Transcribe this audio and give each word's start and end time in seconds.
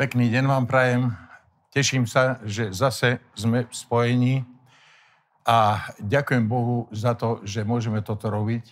Pekný 0.00 0.32
deň 0.32 0.48
vám 0.48 0.64
prajem. 0.64 1.12
Teším 1.76 2.08
sa, 2.08 2.40
že 2.48 2.72
zase 2.72 3.20
sme 3.36 3.68
v 3.68 3.74
spojení 3.76 4.34
a 5.44 5.76
ďakujem 6.00 6.48
Bohu 6.48 6.88
za 6.88 7.12
to, 7.12 7.44
že 7.44 7.68
môžeme 7.68 8.00
toto 8.00 8.32
robiť. 8.32 8.64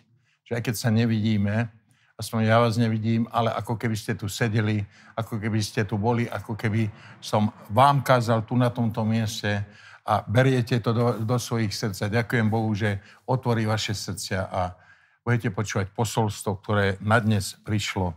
Že 0.49 0.53
aj 0.57 0.63
keď 0.65 0.75
sa 0.81 0.89
nevidíme, 0.89 1.69
aspoň 2.17 2.49
ja 2.49 2.57
vás 2.65 2.81
nevidím, 2.81 3.29
ale 3.29 3.53
ako 3.53 3.77
keby 3.77 3.93
ste 3.93 4.17
tu 4.17 4.25
sedeli, 4.25 4.81
ako 5.21 5.37
keby 5.37 5.61
ste 5.61 5.85
tu 5.85 6.01
boli, 6.01 6.25
ako 6.33 6.57
keby 6.57 6.89
som 7.21 7.53
vám 7.69 8.01
kázal 8.01 8.49
tu 8.49 8.57
na 8.57 8.73
tomto 8.73 9.05
mieste 9.05 9.69
a 10.09 10.25
beriete 10.25 10.81
to 10.81 10.97
do, 10.97 11.29
do 11.29 11.37
svojich 11.37 11.77
srdca. 11.77 12.09
Ďakujem 12.09 12.49
Bohu, 12.49 12.73
že 12.73 13.05
otvorí 13.29 13.69
vaše 13.69 13.93
srdcia 13.93 14.49
a 14.49 14.81
budete 15.29 15.53
počúvať 15.53 15.93
posolstvo, 15.93 16.57
ktoré 16.65 16.97
na 17.05 17.21
dnes 17.21 17.53
prišlo. 17.69 18.17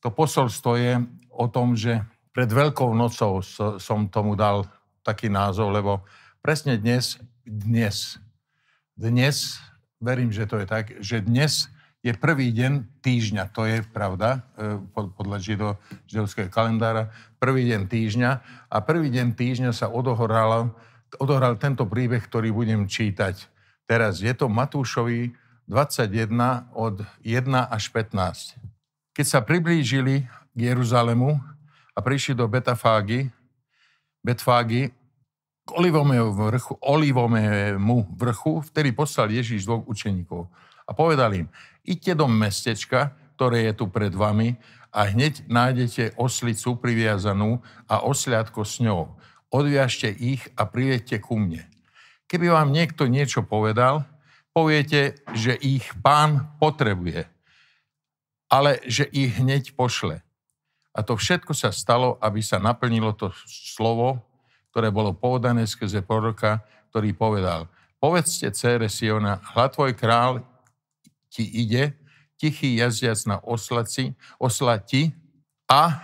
To 0.00 0.08
posolstvo 0.08 0.72
je 0.80 1.04
o 1.36 1.52
tom, 1.52 1.76
že 1.76 2.00
pred 2.36 2.52
Veľkou 2.52 2.92
nocou 2.92 3.40
som 3.80 4.12
tomu 4.12 4.36
dal 4.36 4.68
taký 5.00 5.32
názov, 5.32 5.72
lebo 5.72 6.04
presne 6.44 6.76
dnes, 6.76 7.16
dnes, 7.48 8.20
dnes, 8.92 9.56
verím, 9.96 10.28
že 10.28 10.44
to 10.44 10.60
je 10.60 10.66
tak, 10.68 11.00
že 11.00 11.24
dnes 11.24 11.72
je 12.04 12.12
prvý 12.12 12.52
deň 12.52 13.00
týždňa, 13.00 13.48
to 13.56 13.64
je 13.64 13.80
pravda, 13.88 14.44
e, 14.52 14.76
podľa 14.92 15.38
žido, 15.40 15.68
židovského 16.04 16.52
kalendára, 16.52 17.08
prvý 17.40 17.72
deň 17.72 17.88
týždňa 17.88 18.30
a 18.68 18.76
prvý 18.84 19.08
deň 19.08 19.32
týždňa 19.32 19.72
sa 19.72 19.88
odohral, 19.88 20.76
odohral 21.16 21.56
tento 21.56 21.88
príbeh, 21.88 22.20
ktorý 22.20 22.52
budem 22.52 22.84
čítať. 22.84 23.48
Teraz 23.88 24.20
je 24.20 24.30
to 24.36 24.52
Matúšovi 24.52 25.32
21 25.72 26.28
od 26.76 27.00
1 27.24 27.48
až 27.48 27.84
15. 27.90 28.60
Keď 29.16 29.24
sa 29.24 29.40
priblížili 29.40 30.28
k 30.52 30.58
Jeruzalemu, 30.60 31.55
a 31.96 31.98
prišli 32.04 32.36
do 32.36 32.44
Betafágy, 32.44 33.32
Betfágy, 34.20 34.92
k 35.66 35.70
Olivomému 35.74 36.30
vrchu, 36.30 36.78
Olivomému 36.78 38.14
vrchu, 38.14 38.60
vtedy 38.70 38.92
poslal 38.92 39.34
Ježíš 39.34 39.66
dvoch 39.66 39.82
učeníkov. 39.90 40.46
A 40.86 40.94
povedal 40.94 41.34
im, 41.34 41.46
idte 41.82 42.14
do 42.14 42.30
mestečka, 42.30 43.16
ktoré 43.34 43.66
je 43.66 43.72
tu 43.74 43.90
pred 43.90 44.14
vami 44.14 44.54
a 44.94 45.10
hneď 45.10 45.42
nájdete 45.50 46.14
oslicu 46.14 46.78
priviazanú 46.78 47.58
a 47.90 48.06
osliadko 48.06 48.62
s 48.62 48.78
ňou. 48.78 49.18
Odviažte 49.50 50.06
ich 50.08 50.46
a 50.54 50.66
priviete 50.70 51.18
ku 51.18 51.34
mne. 51.34 51.66
Keby 52.30 52.50
vám 52.50 52.70
niekto 52.70 53.10
niečo 53.10 53.42
povedal, 53.42 54.06
poviete, 54.54 55.18
že 55.34 55.54
ich 55.58 55.86
pán 56.02 56.54
potrebuje, 56.62 57.26
ale 58.50 58.78
že 58.86 59.06
ich 59.10 59.38
hneď 59.38 59.74
pošle. 59.74 60.25
A 60.96 61.04
to 61.04 61.12
všetko 61.12 61.52
sa 61.52 61.68
stalo, 61.68 62.16
aby 62.24 62.40
sa 62.40 62.56
naplnilo 62.56 63.12
to 63.12 63.28
slovo, 63.44 64.16
ktoré 64.72 64.88
bolo 64.88 65.12
povedané 65.12 65.68
skrze 65.68 66.00
proroka, 66.00 66.64
ktorý 66.88 67.12
povedal, 67.12 67.68
povedzte 68.00 68.48
cére 68.56 68.88
Siona, 68.88 69.44
hľad 69.52 69.76
tvoj 69.76 69.92
král 69.92 70.40
ti 71.28 71.44
ide, 71.44 71.92
tichý 72.40 72.80
jazdiac 72.80 73.20
na 73.28 73.36
oslaci, 73.44 74.16
oslati 74.40 75.12
a 75.68 76.00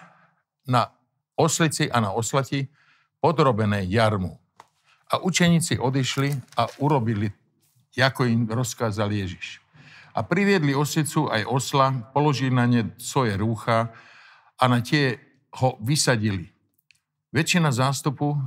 na 0.68 0.92
oslici 1.40 1.88
a 1.88 1.96
na 2.04 2.12
oslati 2.12 2.68
podrobené 3.16 3.88
jarmu. 3.88 4.36
A 5.08 5.20
učeníci 5.24 5.80
odišli 5.80 6.36
a 6.56 6.68
urobili, 6.80 7.32
ako 7.96 8.28
im 8.28 8.44
rozkázal 8.48 9.08
Ježiš. 9.12 9.60
A 10.12 10.20
priviedli 10.20 10.76
oslicu 10.76 11.28
aj 11.32 11.48
osla, 11.48 12.12
položili 12.12 12.52
na 12.52 12.68
ne 12.68 12.92
svoje 13.00 13.36
rúcha 13.40 13.88
a 14.62 14.70
na 14.70 14.78
tie 14.78 15.18
ho 15.58 15.74
vysadili. 15.82 16.46
Väčšina 17.34 17.74
zástupu 17.74 18.38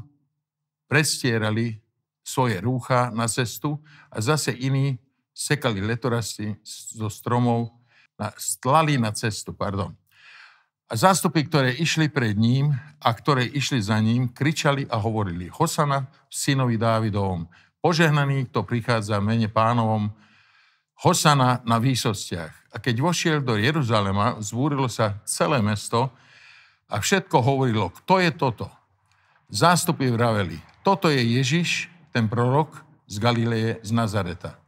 prestierali 0.87 1.83
svoje 2.23 2.63
rúcha 2.63 3.11
na 3.11 3.27
cestu 3.27 3.83
a 4.07 4.23
zase 4.23 4.55
iní 4.55 4.95
sekali 5.35 5.83
letorasty 5.83 6.55
zo 6.95 7.11
stromov, 7.11 7.75
na, 8.15 8.31
stlali 8.39 8.95
na 8.95 9.11
cestu, 9.11 9.51
pardon. 9.51 9.91
A 10.85 10.93
zástupy, 10.95 11.43
ktoré 11.43 11.75
išli 11.75 12.07
pred 12.07 12.37
ním 12.37 12.71
a 13.01 13.09
ktoré 13.11 13.43
išli 13.43 13.81
za 13.81 13.99
ním, 13.99 14.31
kričali 14.31 14.87
a 14.87 14.95
hovorili 15.01 15.51
Hosana, 15.51 16.07
synovi 16.31 16.77
Dávidovom, 16.79 17.49
požehnaný, 17.81 18.47
kto 18.53 18.63
prichádza 18.63 19.19
v 19.19 19.33
mene 19.33 19.49
pánovom, 19.49 20.13
Hosana 21.03 21.59
na 21.67 21.81
výsostiach. 21.81 22.64
A 22.75 22.83
keď 22.83 22.99
vošiel 22.99 23.39
do 23.39 23.55
Jeruzalema, 23.55 24.35
zbúrilo 24.43 24.91
sa 24.91 25.15
celé 25.23 25.63
mesto 25.63 26.11
a 26.91 26.99
všetko 26.99 27.39
hovorilo, 27.39 27.87
kto 28.03 28.19
je 28.19 28.31
toto? 28.35 28.67
Zástupy 29.47 30.11
vraveli, 30.11 30.59
toto 30.83 31.07
je 31.07 31.23
Ježiš, 31.23 31.87
ten 32.11 32.27
prorok 32.27 32.83
z 33.07 33.15
Galileje, 33.23 33.79
z 33.79 33.95
Nazareta. 33.95 34.59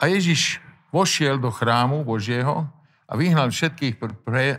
A 0.00 0.08
Ježiš 0.08 0.56
vošiel 0.88 1.36
do 1.36 1.52
chrámu 1.52 2.00
Božieho 2.00 2.64
a 3.04 3.12
vyhnal 3.12 3.52
všetkých 3.52 4.00
pre, 4.24 4.56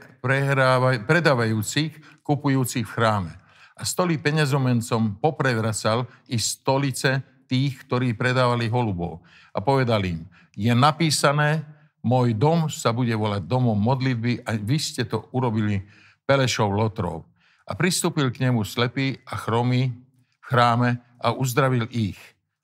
predávajúcich, 1.10 2.22
kupujúcich 2.22 2.86
v 2.86 2.94
chráme. 2.94 3.34
A 3.74 3.82
stoly 3.82 4.22
peňazomencom 4.22 5.18
poprevracal 5.18 6.06
i 6.30 6.38
stolice 6.38 7.26
tých, 7.50 7.82
ktorí 7.90 8.14
predávali 8.14 8.70
holubov. 8.70 9.26
A 9.50 9.58
povedal 9.58 10.06
im, 10.06 10.22
je 10.54 10.70
napísané, 10.70 11.66
môj 12.02 12.34
dom 12.34 12.70
sa 12.70 12.94
bude 12.94 13.14
volať 13.14 13.46
domom 13.46 13.78
modlitby 13.78 14.46
a 14.46 14.58
vy 14.58 14.78
ste 14.78 15.06
to 15.06 15.30
urobili 15.34 15.86
Pelešov 16.26 16.74
lotrov. 16.74 17.26
A 17.66 17.78
pristúpil 17.78 18.30
k 18.34 18.50
nemu 18.50 18.66
slepý 18.66 19.22
a 19.26 19.38
chromý 19.38 19.94
v 20.42 20.46
chráme 20.46 20.90
a 21.22 21.32
uzdravil 21.32 21.88
ich. 21.94 22.20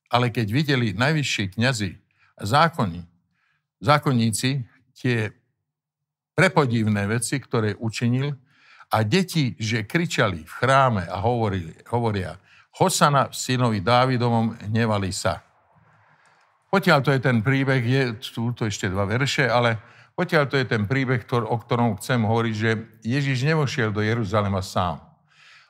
Ale 0.10 0.34
keď 0.34 0.48
videli 0.50 0.88
najvyšší 0.98 1.56
kňazi 1.56 1.92
a 2.38 2.44
zákonni, 2.44 3.04
zákonníci 3.80 4.66
tie 4.98 5.32
prepodivné 6.34 7.06
veci, 7.10 7.38
ktoré 7.38 7.78
učinil, 7.78 8.34
a 8.88 9.04
deti, 9.04 9.52
že 9.60 9.84
kričali 9.84 10.48
v 10.48 10.54
chráme 10.64 11.04
a 11.12 11.20
hovorili, 11.20 11.76
hovoria, 11.92 12.40
Hosana 12.78 13.34
synovi 13.34 13.82
Dávidovom 13.82 14.54
hnevali 14.70 15.10
sa. 15.10 15.47
Potiaľ 16.68 17.00
to 17.00 17.16
je 17.16 17.22
ten 17.24 17.40
príbeh, 17.40 17.80
je 17.80 18.04
tu 18.20 18.52
to 18.52 18.68
ešte 18.68 18.92
dva 18.92 19.08
verše, 19.08 19.48
ale 19.48 19.80
potiaľ 20.20 20.44
to 20.52 20.60
je 20.60 20.68
ten 20.68 20.84
príbeh, 20.84 21.24
ktor, 21.24 21.48
o 21.48 21.56
ktorom 21.56 21.96
chcem 22.02 22.20
hovoriť, 22.26 22.54
že 22.58 22.72
Ježiš 23.08 23.48
nevošiel 23.48 23.94
do 23.94 24.04
Jeruzalema 24.04 24.60
sám. 24.60 25.00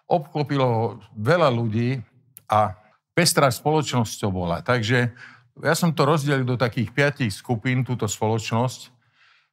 Obklopilo 0.09 0.65
ho 0.65 0.83
veľa 1.13 1.51
ľudí 1.53 1.99
a 2.47 2.73
pestrá 3.11 3.51
spoločnosť 3.51 4.13
to 4.23 4.29
bola. 4.31 4.63
Takže 4.63 5.11
ja 5.61 5.73
som 5.73 5.91
to 5.91 6.07
rozdelil 6.07 6.45
do 6.45 6.55
takých 6.57 6.93
piatich 6.93 7.33
skupín, 7.33 7.83
túto 7.83 8.05
spoločnosť, 8.05 8.93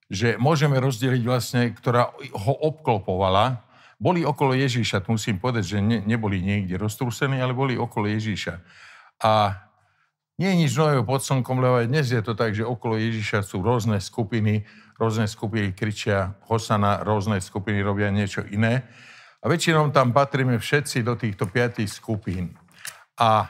že 0.09 0.37
môžeme 0.37 0.77
rozdeliť 0.77 1.23
vlastne, 1.25 1.73
ktorá 1.73 2.13
ho 2.45 2.55
obklopovala. 2.71 3.65
Boli 3.97 4.21
okolo 4.21 4.53
Ježíša, 4.53 5.01
musím 5.09 5.41
povedať, 5.41 5.77
že 5.77 5.79
ne, 5.81 6.05
neboli 6.05 6.45
niekde 6.45 6.77
roztrúsení, 6.77 7.41
ale 7.41 7.57
boli 7.57 7.75
okolo 7.75 8.05
Ježíša. 8.05 8.61
A 9.25 9.64
nie 10.35 10.49
je 10.51 10.61
nič 10.67 10.73
nového 10.75 11.07
pod 11.07 11.23
slnkom, 11.23 11.63
lebo 11.63 11.79
aj 11.79 11.87
dnes 11.87 12.11
je 12.11 12.19
to 12.19 12.35
tak, 12.35 12.59
že 12.59 12.67
okolo 12.67 12.99
Ježiša 12.99 13.47
sú 13.47 13.63
rôzne 13.63 14.03
skupiny, 14.03 14.67
rôzne 14.99 15.31
skupiny 15.31 15.71
kričia 15.71 16.35
Hosana, 16.51 17.07
rôzne 17.07 17.39
skupiny 17.39 17.79
robia 17.87 18.11
niečo 18.11 18.43
iné. 18.51 18.83
A 19.45 19.47
väčšinou 19.47 19.95
tam 19.95 20.11
patríme 20.11 20.59
všetci 20.59 21.07
do 21.07 21.15
týchto 21.15 21.47
piatých 21.47 21.93
skupín. 21.93 22.57
A 23.15 23.47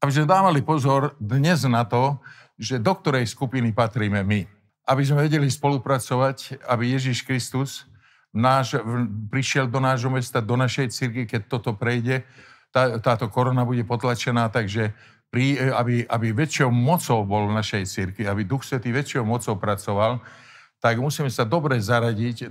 aby 0.00 0.10
sme 0.12 0.28
dávali 0.28 0.60
pozor 0.60 1.16
dnes 1.16 1.64
na 1.64 1.84
to, 1.88 2.20
že 2.60 2.80
do 2.80 2.92
ktorej 2.92 3.24
skupiny 3.24 3.72
patríme 3.72 4.20
my. 4.20 4.44
Aby 4.88 5.02
sme 5.04 5.24
vedeli 5.24 5.48
spolupracovať, 5.48 6.68
aby 6.68 6.96
Ježiš 6.96 7.24
Kristus 7.24 7.88
náš, 8.32 8.76
prišiel 9.32 9.68
do 9.68 9.80
nášho 9.80 10.12
mesta, 10.12 10.44
do 10.44 10.56
našej 10.56 10.92
cirky, 10.92 11.24
keď 11.24 11.48
toto 11.48 11.76
prejde, 11.76 12.24
tá, 12.70 13.00
táto 13.02 13.26
korona 13.32 13.64
bude 13.66 13.82
potlačená, 13.82 14.48
takže 14.52 14.94
pri, 15.30 15.56
e, 15.56 15.70
aby, 15.70 16.02
aby 16.04 16.28
väčšou 16.34 16.68
mocou 16.74 17.22
bol 17.22 17.48
v 17.48 17.56
našej 17.56 17.86
cirkvi, 17.86 18.26
aby 18.26 18.42
Duch 18.42 18.66
Svetý 18.66 18.90
väčšou 18.90 19.22
mocou 19.22 19.54
pracoval, 19.56 20.18
tak 20.82 20.96
musíme 20.98 21.30
sa 21.30 21.46
dobre 21.46 21.78
zaradiť 21.78 22.36
e, 22.42 22.46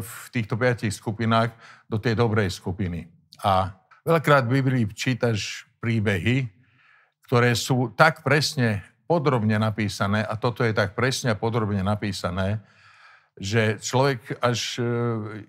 v 0.00 0.14
týchto 0.32 0.56
piatich 0.56 0.96
skupinách 0.96 1.52
do 1.86 2.00
tej 2.00 2.16
dobrej 2.16 2.50
skupiny. 2.56 3.06
A 3.44 3.76
veľakrát 4.02 4.48
v 4.48 4.64
Biblii 4.64 4.88
čítaš 4.96 5.68
príbehy, 5.78 6.48
ktoré 7.28 7.52
sú 7.52 7.92
tak 7.92 8.24
presne 8.24 8.80
podrobne 9.06 9.60
napísané, 9.60 10.24
a 10.24 10.34
toto 10.34 10.66
je 10.66 10.74
tak 10.74 10.96
presne 10.96 11.34
a 11.34 11.38
podrobne 11.38 11.82
napísané, 11.84 12.58
že 13.36 13.76
človek 13.76 14.40
až, 14.40 14.80
e, 14.80 14.92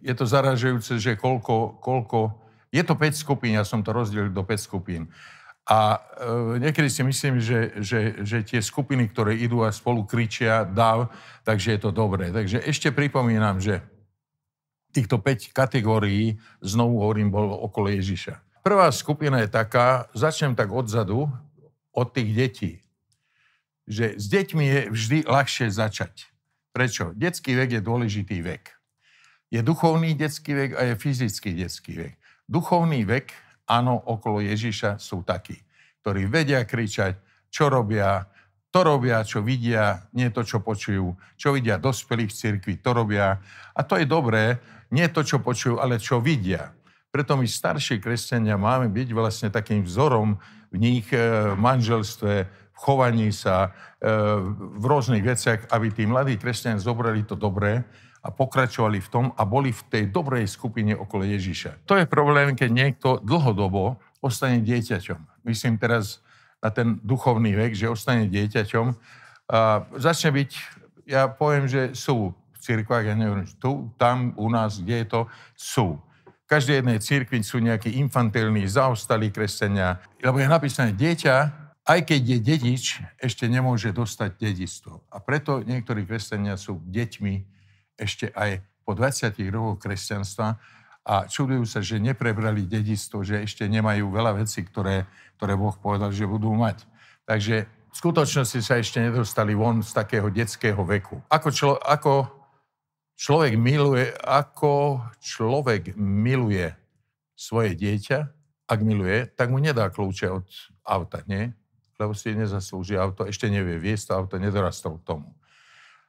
je 0.03 0.13
to 0.13 0.25
zaražujúce, 0.27 0.99
že 0.99 1.15
koľko, 1.15 1.79
koľko, 1.79 2.43
je 2.73 2.83
to 2.83 2.99
5 2.99 3.15
skupín, 3.15 3.55
ja 3.55 3.63
som 3.63 3.79
to 3.79 3.95
rozdelil 3.95 4.27
do 4.27 4.43
5 4.43 4.59
skupín. 4.59 5.07
A 5.67 5.99
e, 5.99 6.63
niekedy 6.63 6.87
si 6.87 7.03
myslím, 7.03 7.43
že, 7.43 7.75
že, 7.83 8.23
že 8.23 8.39
tie 8.47 8.63
skupiny, 8.63 9.11
ktoré 9.11 9.35
idú 9.35 9.67
a 9.67 9.75
spolu 9.75 10.07
kričia 10.07 10.63
dáv, 10.63 11.11
takže 11.43 11.75
je 11.75 11.79
to 11.83 11.91
dobré. 11.91 12.31
Takže 12.31 12.63
ešte 12.63 12.95
pripomínam, 12.95 13.59
že 13.59 13.83
týchto 14.95 15.19
5 15.19 15.51
kategórií, 15.51 16.39
znovu 16.63 17.03
hovorím, 17.03 17.29
bol 17.29 17.51
okolo 17.51 17.91
Ježiša. 17.91 18.63
Prvá 18.63 18.87
skupina 18.95 19.43
je 19.43 19.51
taká, 19.51 20.07
začnem 20.15 20.55
tak 20.55 20.71
odzadu, 20.71 21.27
od 21.97 22.07
tých 22.13 22.29
detí, 22.31 22.71
že 23.89 24.13
s 24.21 24.29
deťmi 24.29 24.63
je 24.63 24.79
vždy 24.93 25.17
ľahšie 25.25 25.67
začať. 25.73 26.29
Prečo? 26.69 27.09
Detský 27.17 27.57
vek 27.57 27.73
je 27.73 27.81
dôležitý 27.81 28.37
vek. 28.45 28.69
Je 29.49 29.65
duchovný 29.65 30.13
detský 30.13 30.53
vek 30.53 30.71
a 30.77 30.93
je 30.93 30.93
fyzický 30.93 31.57
detský 31.57 31.93
vek. 31.97 32.13
Duchovný 32.45 33.01
vek, 33.07 33.33
áno, 33.67 33.99
okolo 33.99 34.39
Ježiša 34.41 34.97
sú 34.97 35.21
takí, 35.27 35.59
ktorí 36.01 36.25
vedia 36.25 36.63
kričať, 36.63 37.19
čo 37.51 37.67
robia, 37.67 38.25
to 38.71 38.83
robia, 38.83 39.23
čo 39.23 39.39
vidia, 39.43 40.07
nie 40.11 40.27
to, 40.31 40.43
čo 40.43 40.59
počujú. 40.59 41.15
Čo 41.39 41.55
vidia 41.55 41.79
dospelí 41.79 42.27
v 42.27 42.35
cirkvi, 42.35 42.73
to 42.83 42.91
robia. 42.91 43.39
A 43.73 43.81
to 43.81 43.95
je 43.95 44.05
dobré, 44.07 44.59
nie 44.91 45.07
to, 45.07 45.23
čo 45.23 45.39
počujú, 45.39 45.79
ale 45.79 45.99
čo 45.99 46.19
vidia. 46.19 46.75
Preto 47.07 47.39
my 47.39 47.47
starší 47.47 48.03
kresťania 48.03 48.59
máme 48.59 48.91
byť 48.91 49.09
vlastne 49.15 49.49
takým 49.49 49.81
vzorom 49.81 50.35
v 50.69 50.77
nich 50.77 51.07
e, 51.15 51.55
v 51.55 51.59
manželstve, 51.59 52.33
v 52.45 52.77
chovaní 52.77 53.31
sa, 53.31 53.71
e, 53.97 54.09
v 54.77 54.83
rôznych 54.83 55.23
veciach, 55.23 55.71
aby 55.71 55.87
tí 55.89 56.03
mladí 56.03 56.35
kresťania 56.35 56.83
zobrali 56.83 57.23
to 57.23 57.39
dobré 57.39 57.87
a 58.23 58.33
pokračovali 58.33 58.99
v 59.01 59.09
tom 59.09 59.25
a 59.37 59.45
boli 59.45 59.71
v 59.71 59.83
tej 59.87 60.03
dobrej 60.09 60.49
skupine 60.49 60.97
okolo 60.97 61.23
Ježíša. 61.25 61.85
To 61.87 61.95
je 61.95 62.09
problém, 62.09 62.57
keď 62.57 62.69
niekto 62.69 63.09
dlhodobo 63.21 64.01
ostane 64.19 64.61
dieťaťom. 64.61 65.45
Myslím 65.45 65.77
teraz 65.77 66.19
na 66.59 66.73
ten 66.73 66.97
duchovný 67.05 67.53
vek, 67.53 67.77
že 67.77 67.91
ostane 67.91 68.25
dieťaťom. 68.27 68.85
A 69.53 69.87
začne 69.95 70.33
byť, 70.33 70.49
ja 71.07 71.31
poviem, 71.31 71.69
že 71.69 71.95
sú 71.95 72.33
v 72.33 72.57
cirkvách, 72.59 73.13
ja 73.13 73.15
neviem, 73.15 73.47
tu, 73.61 73.87
tam, 73.95 74.33
u 74.35 74.49
nás, 74.51 74.81
kde 74.81 75.05
je 75.05 75.07
to, 75.07 75.21
sú 75.55 75.87
každej 76.47 76.79
jednej 76.79 76.99
církvi 77.03 77.43
sú 77.43 77.59
nejakí 77.59 77.99
infantilní, 77.99 78.63
zaostalí 78.71 79.29
kresťania. 79.35 79.99
Lebo 80.23 80.39
je 80.39 80.47
napísané, 80.47 80.95
dieťa, 80.95 81.35
aj 81.83 81.99
keď 82.07 82.21
je 82.23 82.37
dedič, 82.39 82.85
ešte 83.19 83.51
nemôže 83.51 83.91
dostať 83.91 84.39
dedistvo. 84.39 85.03
A 85.11 85.19
preto 85.19 85.59
niektorí 85.59 86.07
kresťania 86.07 86.55
sú 86.55 86.79
deťmi 86.87 87.56
ešte 87.97 88.31
aj 88.31 88.63
po 88.87 88.95
20 88.95 89.35
rokoch 89.51 89.83
kresťanstva 89.83 90.55
a 91.07 91.27
čudujú 91.27 91.63
sa, 91.67 91.83
že 91.83 91.99
neprebrali 91.99 92.63
dedistvo, 92.63 93.23
že 93.23 93.43
ešte 93.43 93.67
nemajú 93.67 94.11
veľa 94.11 94.43
vecí, 94.43 94.63
ktoré, 94.63 95.07
ktoré 95.35 95.59
Boh 95.59 95.75
povedal, 95.75 96.11
že 96.15 96.29
budú 96.29 96.55
mať. 96.55 96.87
Takže 97.27 97.67
v 97.67 97.95
skutočnosti 97.95 98.59
sa 98.63 98.79
ešte 98.79 99.03
nedostali 99.03 99.55
von 99.55 99.83
z 99.83 99.91
takého 99.91 100.27
detského 100.31 100.79
veku. 100.83 101.19
Ako, 101.31 101.49
člo, 101.51 101.73
ako 101.79 102.27
človek 103.17 103.55
miluje, 103.57 104.11
ako 104.23 105.03
človek 105.19 105.97
miluje 105.97 106.71
svoje 107.33 107.73
dieťa, 107.75 108.19
ak 108.67 108.79
miluje, 108.83 109.31
tak 109.31 109.47
mu 109.47 109.63
nedá 109.63 109.87
kľúče 109.87 110.27
od 110.27 110.47
auta, 110.83 111.23
nie? 111.23 111.55
Lebo 111.97 112.11
si 112.13 112.35
nezaslúži 112.35 112.99
auto, 112.99 113.25
ešte 113.25 113.47
nevie 113.47 113.79
viesť 113.79 114.11
to 114.11 114.13
auto, 114.13 114.35
nedorastol 114.37 114.99
k 114.99 115.07
tomu. 115.15 115.27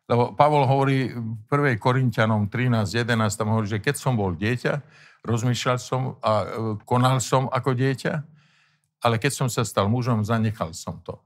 Lebo 0.09 0.33
Pavol 0.33 0.65
hovorí 0.65 1.13
v 1.13 1.53
1. 1.53 1.77
Korintianom 1.77 2.49
13.11, 2.49 3.05
tam 3.37 3.53
hovorí, 3.53 3.69
že 3.69 3.77
keď 3.77 4.01
som 4.01 4.17
bol 4.17 4.33
dieťa, 4.33 4.81
rozmýšľal 5.21 5.77
som 5.77 6.17
a 6.25 6.33
e, 6.43 6.47
konal 6.89 7.21
som 7.21 7.53
ako 7.53 7.77
dieťa, 7.77 8.15
ale 9.05 9.21
keď 9.21 9.33
som 9.37 9.49
sa 9.53 9.69
stal 9.69 9.93
mužom, 9.93 10.25
zanechal 10.25 10.73
som 10.73 10.97
to. 11.05 11.21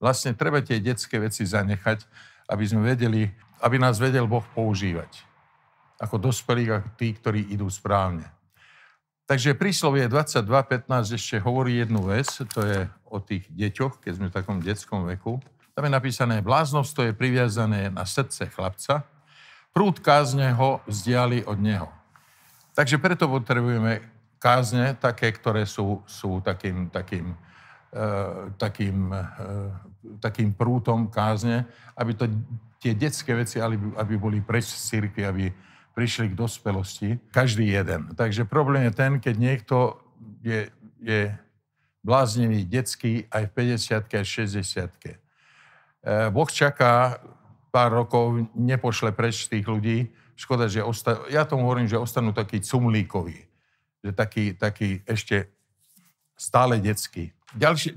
Vlastne 0.00 0.32
treba 0.32 0.64
tie 0.64 0.80
detské 0.80 1.20
veci 1.20 1.44
zanechať, 1.44 2.08
aby 2.50 2.64
sme 2.64 2.82
vedeli, 2.88 3.28
aby 3.62 3.76
nás 3.76 4.00
vedel 4.00 4.26
Boh 4.26 4.42
používať. 4.56 5.22
Ako 6.02 6.18
dospelých, 6.18 6.82
ako 6.82 6.88
tí, 6.98 7.14
ktorí 7.14 7.52
idú 7.52 7.70
správne. 7.70 8.26
Takže 9.30 9.54
príslovie 9.54 10.10
22.15 10.10 11.14
ešte 11.14 11.36
hovorí 11.38 11.78
jednu 11.78 12.02
vec, 12.10 12.26
to 12.26 12.60
je 12.64 12.90
o 13.06 13.22
tých 13.22 13.46
deťoch, 13.54 14.02
keď 14.02 14.12
sme 14.18 14.26
v 14.32 14.34
takom 14.34 14.58
detskom 14.58 15.06
veku. 15.06 15.38
Tam 15.72 15.88
je 15.88 15.92
napísané, 15.92 16.44
bláznostvo 16.44 17.08
je 17.08 17.16
priviazané 17.16 17.88
na 17.88 18.04
srdce 18.04 18.44
chlapca, 18.52 19.08
prúd 19.72 20.04
kázne 20.04 20.52
ho 20.52 20.84
vzdiali 20.84 21.48
od 21.48 21.56
neho. 21.56 21.88
Takže 22.76 23.00
preto 23.00 23.24
potrebujeme 23.24 24.04
kázne, 24.36 24.92
také, 25.00 25.32
ktoré 25.32 25.64
sú, 25.64 26.04
sú 26.04 26.44
takým, 26.44 26.92
takým, 26.92 27.32
uh, 27.32 28.52
takým, 28.60 29.12
uh, 29.12 29.72
takým 30.20 30.52
prútom 30.52 31.08
kázne, 31.08 31.64
aby 31.96 32.12
to 32.12 32.28
tie 32.76 32.92
detské 32.92 33.32
veci, 33.32 33.56
aby, 33.56 33.78
aby 33.96 34.14
boli 34.20 34.38
preč 34.44 34.68
z 34.68 34.92
cirkvi, 34.92 35.24
aby 35.24 35.44
prišli 35.96 36.32
k 36.32 36.38
dospelosti, 36.38 37.20
každý 37.32 37.68
jeden. 37.72 38.12
Takže 38.12 38.44
problém 38.44 38.88
je 38.88 38.92
ten, 38.92 39.12
keď 39.20 39.34
niekto 39.38 39.76
je, 40.44 40.68
je 41.00 41.32
bláznivý 42.02 42.64
detský 42.66 43.28
aj 43.30 43.52
v 43.52 43.78
50 43.78 44.20
a 44.20 44.22
60 44.24 44.90
e, 45.06 45.22
Boh 46.04 46.50
čaká 46.50 47.22
pár 47.70 47.94
rokov, 47.94 48.50
nepošle 48.52 49.14
preč 49.14 49.46
tých 49.48 49.64
ľudí. 49.64 50.10
Škoda, 50.36 50.66
že 50.66 50.82
osta- 50.82 51.22
ja 51.30 51.46
tomu 51.46 51.64
hovorím, 51.64 51.88
že 51.88 52.00
ostanú 52.00 52.34
takí 52.34 52.60
cumlíkoví. 52.60 53.38
Že 54.02 54.10
taký, 54.12 54.44
taký 54.58 55.00
ešte 55.06 55.46
stále 56.34 56.82
detský. 56.82 57.30
Ďalšie, 57.54 57.94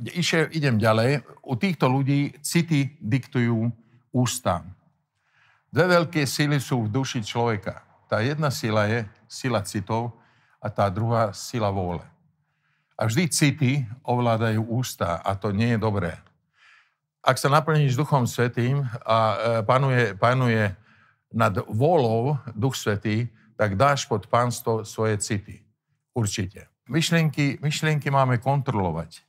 idem 0.54 0.78
ďalej. 0.78 1.26
U 1.42 1.56
týchto 1.56 1.90
ľudí 1.90 2.36
city 2.44 2.94
diktujú 3.02 3.72
ústám. 4.14 4.70
Dve 5.72 5.92
veľké 5.92 6.24
síly 6.24 6.62
sú 6.62 6.88
v 6.88 6.92
duši 6.92 7.20
človeka. 7.26 7.84
Tá 8.08 8.22
jedna 8.22 8.54
sila 8.54 8.86
je 8.88 9.04
sila 9.28 9.66
citov 9.66 10.14
a 10.62 10.70
tá 10.70 10.88
druhá 10.88 11.34
sila 11.34 11.68
vôle. 11.74 12.04
A 12.96 13.10
vždy 13.10 13.28
city 13.28 13.72
ovládajú 14.06 14.64
ústa 14.72 15.20
a 15.20 15.36
to 15.36 15.52
nie 15.52 15.76
je 15.76 15.80
dobré. 15.82 16.16
Ak 17.26 17.42
sa 17.42 17.50
naplníš 17.50 17.98
Duchom 17.98 18.30
Svetým 18.30 18.86
a 19.02 19.18
e, 19.18 19.36
panuje, 19.66 20.14
panuje 20.14 20.70
nad 21.34 21.58
vôľou 21.66 22.38
Duch 22.54 22.78
Svetý, 22.78 23.34
tak 23.58 23.74
dáš 23.74 24.06
pod 24.06 24.30
pánstvo 24.30 24.86
svoje 24.86 25.18
city. 25.18 25.66
Určite. 26.14 26.70
Myšlienky, 26.86 27.58
myšlienky 27.66 28.14
máme 28.14 28.38
kontrolovať. 28.38 29.26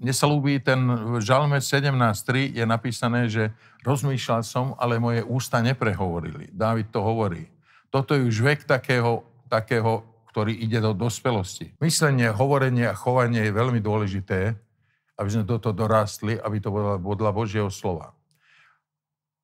Mne 0.00 0.14
sa 0.16 0.30
ľúbi 0.30 0.64
ten 0.64 0.80
v 0.88 1.20
Žalme 1.20 1.60
17.3 1.60 2.56
je 2.56 2.64
napísané, 2.64 3.28
že 3.28 3.52
rozmýšľal 3.84 4.40
som, 4.46 4.72
ale 4.80 4.96
moje 4.96 5.20
ústa 5.28 5.60
neprehovorili. 5.60 6.48
Dávid 6.54 6.88
to 6.88 7.04
hovorí. 7.04 7.50
Toto 7.92 8.16
je 8.16 8.24
už 8.24 8.36
vek 8.40 8.60
takého, 8.64 9.28
takého 9.52 10.06
ktorý 10.32 10.54
ide 10.54 10.78
do 10.78 10.94
dospelosti. 10.94 11.74
Myslenie, 11.82 12.30
hovorenie 12.30 12.86
a 12.86 12.94
chovanie 12.94 13.50
je 13.50 13.52
veľmi 13.52 13.82
dôležité, 13.82 14.54
aby 15.18 15.28
sme 15.28 15.44
toto 15.44 15.74
dorástli, 15.74 16.38
aby 16.38 16.62
to 16.62 16.70
bola 16.70 16.94
podľa 16.96 17.30
Božieho 17.34 17.68
slova. 17.68 18.14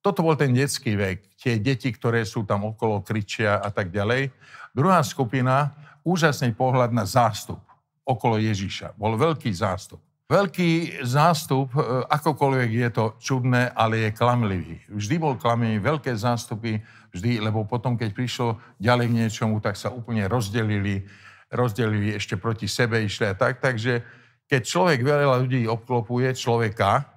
Toto 0.04 0.22
bol 0.22 0.38
ten 0.38 0.52
detský 0.54 0.94
vek. 0.94 1.34
Tie 1.40 1.58
deti, 1.58 1.90
ktoré 1.90 2.22
sú 2.22 2.46
tam 2.46 2.68
okolo, 2.68 3.02
kričia 3.02 3.58
a 3.58 3.72
tak 3.72 3.90
ďalej. 3.90 4.30
Druhá 4.76 5.00
skupina, 5.02 5.74
úžasný 6.04 6.52
pohľad 6.52 6.92
na 6.92 7.08
zástup 7.08 7.58
okolo 8.04 8.36
Ježiša. 8.36 8.94
Bol 9.00 9.16
veľký 9.16 9.48
zástup. 9.50 9.98
Veľký 10.28 11.04
zástup, 11.04 11.72
e, 11.76 11.80
akokoľvek 12.08 12.70
je 12.72 12.88
to 12.92 13.04
čudné, 13.20 13.68
ale 13.72 14.08
je 14.08 14.10
klamlivý. 14.16 14.76
Vždy 14.88 15.16
bol 15.20 15.36
klamlivý, 15.36 15.80
veľké 15.80 16.12
zástupy, 16.16 16.80
vždy, 17.12 17.44
lebo 17.44 17.64
potom, 17.64 17.96
keď 17.96 18.10
prišlo 18.12 18.56
ďalej 18.80 19.06
k 19.08 19.16
niečomu, 19.24 19.60
tak 19.60 19.76
sa 19.76 19.92
úplne 19.92 20.24
rozdelili, 20.28 21.04
rozdelili 21.52 22.16
ešte 22.16 22.40
proti 22.40 22.68
sebe, 22.68 23.04
išli 23.04 23.28
a 23.28 23.34
tak. 23.36 23.60
Takže 23.60 24.00
keď 24.48 24.62
človek 24.62 25.00
veľa 25.00 25.40
ľudí 25.40 25.64
obklopuje, 25.64 26.36
človeka, 26.36 27.08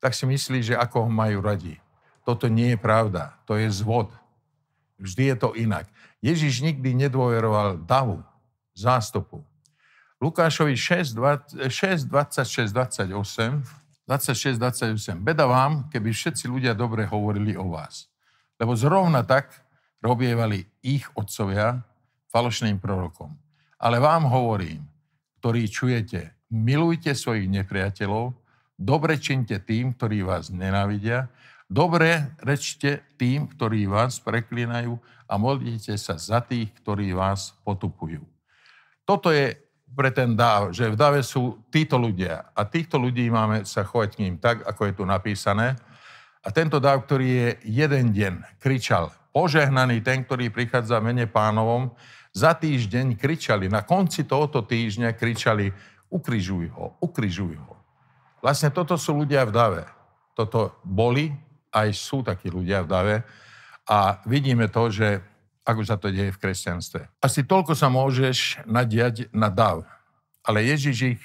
tak 0.00 0.16
si 0.16 0.24
myslí, 0.24 0.72
že 0.72 0.74
ako 0.78 1.06
ho 1.06 1.10
majú 1.10 1.42
radi. 1.44 1.76
Toto 2.24 2.46
nie 2.46 2.72
je 2.74 2.78
pravda, 2.78 3.36
to 3.44 3.58
je 3.58 3.68
zvod. 3.68 4.08
Vždy 5.00 5.34
je 5.34 5.36
to 5.36 5.50
inak. 5.56 5.88
Ježiš 6.20 6.60
nikdy 6.60 6.92
nedôveroval 7.08 7.80
davu, 7.84 8.20
zástupu. 8.76 9.40
Lukášovi 10.20 10.76
6, 10.76 11.16
26, 11.16 12.04
28, 12.04 13.64
26, 14.04 14.60
28. 14.60 15.16
Beda 15.24 15.48
vám, 15.48 15.88
keby 15.88 16.12
všetci 16.12 16.44
ľudia 16.44 16.76
dobre 16.76 17.08
hovorili 17.08 17.56
o 17.56 17.72
vás. 17.72 18.12
Lebo 18.60 18.76
zrovna 18.76 19.24
tak 19.24 19.48
robievali 20.04 20.68
ich 20.84 21.08
otcovia 21.16 21.80
falošným 22.28 22.76
prorokom. 22.76 23.32
Ale 23.80 23.96
vám 23.96 24.28
hovorím, 24.28 24.84
ktorí 25.40 25.64
čujete, 25.72 26.39
milujte 26.50 27.14
svojich 27.14 27.46
nepriateľov, 27.48 28.34
dobre 28.76 29.16
činte 29.16 29.56
tým, 29.62 29.94
ktorí 29.94 30.26
vás 30.26 30.50
nenávidia, 30.50 31.30
dobre 31.70 32.34
rečte 32.42 33.06
tým, 33.16 33.46
ktorí 33.46 33.86
vás 33.86 34.18
preklinajú 34.18 34.98
a 35.30 35.34
modlite 35.38 35.94
sa 35.94 36.18
za 36.18 36.42
tých, 36.42 36.74
ktorí 36.82 37.14
vás 37.14 37.54
potupujú. 37.62 38.26
Toto 39.06 39.30
je 39.30 39.54
pre 39.90 40.10
ten 40.14 40.34
dáv, 40.34 40.70
že 40.70 40.90
v 40.90 40.98
dáve 40.98 41.22
sú 41.22 41.58
títo 41.70 41.98
ľudia 41.98 42.50
a 42.54 42.62
týchto 42.62 42.98
ľudí 42.98 43.26
máme 43.30 43.66
sa 43.66 43.82
chovať 43.82 44.18
k 44.18 44.20
ním 44.26 44.36
tak, 44.38 44.62
ako 44.66 44.90
je 44.90 44.92
tu 44.94 45.04
napísané. 45.06 45.74
A 46.40 46.48
tento 46.54 46.78
dáv, 46.78 47.04
ktorý 47.04 47.26
je 47.26 47.48
jeden 47.68 48.14
deň 48.14 48.34
kričal 48.62 49.10
požehnaný 49.30 50.02
ten, 50.02 50.26
ktorý 50.26 50.50
prichádza 50.50 50.98
v 50.98 51.14
mene 51.14 51.26
pánovom, 51.30 51.94
za 52.30 52.54
týždeň 52.54 53.18
kričali, 53.18 53.66
na 53.66 53.82
konci 53.82 54.22
tohoto 54.22 54.62
týždňa 54.62 55.18
kričali, 55.18 55.74
ukrižuj 56.10 56.68
ho, 56.74 56.98
ukrižuj 56.98 57.54
ho. 57.56 57.74
Vlastne 58.42 58.68
toto 58.74 58.98
sú 58.98 59.14
ľudia 59.14 59.46
v 59.46 59.54
dave. 59.54 59.84
Toto 60.34 60.74
boli, 60.82 61.30
aj 61.70 61.88
sú 61.94 62.26
takí 62.26 62.50
ľudia 62.50 62.82
v 62.82 62.90
dave. 62.90 63.16
A 63.86 64.18
vidíme 64.26 64.66
to, 64.66 64.90
že 64.90 65.22
ako 65.64 65.82
sa 65.86 65.94
to 66.00 66.10
deje 66.10 66.34
v 66.34 66.40
kresťanstve. 66.40 67.22
Asi 67.22 67.46
toľko 67.46 67.78
sa 67.78 67.86
môžeš 67.92 68.66
nadiať 68.66 69.30
na 69.30 69.52
dav. 69.52 69.86
Ale 70.42 70.64
Ježiš 70.66 71.16
ich 71.16 71.22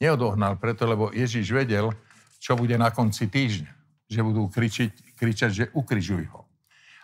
neodohnal 0.00 0.56
preto, 0.56 0.86
lebo 0.88 1.12
Ježiš 1.12 1.50
vedel, 1.50 1.92
čo 2.38 2.56
bude 2.56 2.74
na 2.78 2.90
konci 2.94 3.26
týždňa. 3.28 3.72
Že 4.08 4.20
budú 4.22 4.42
kričiť, 4.48 5.18
kričať, 5.18 5.50
že 5.50 5.64
ukrižuj 5.74 6.24
ho. 6.30 6.46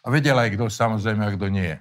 A 0.07 0.11
vedel 0.11 0.39
aj 0.39 0.55
kto 0.55 0.71
samozrejme 0.71 1.23
a 1.27 1.35
kto 1.35 1.47
nie. 1.51 1.75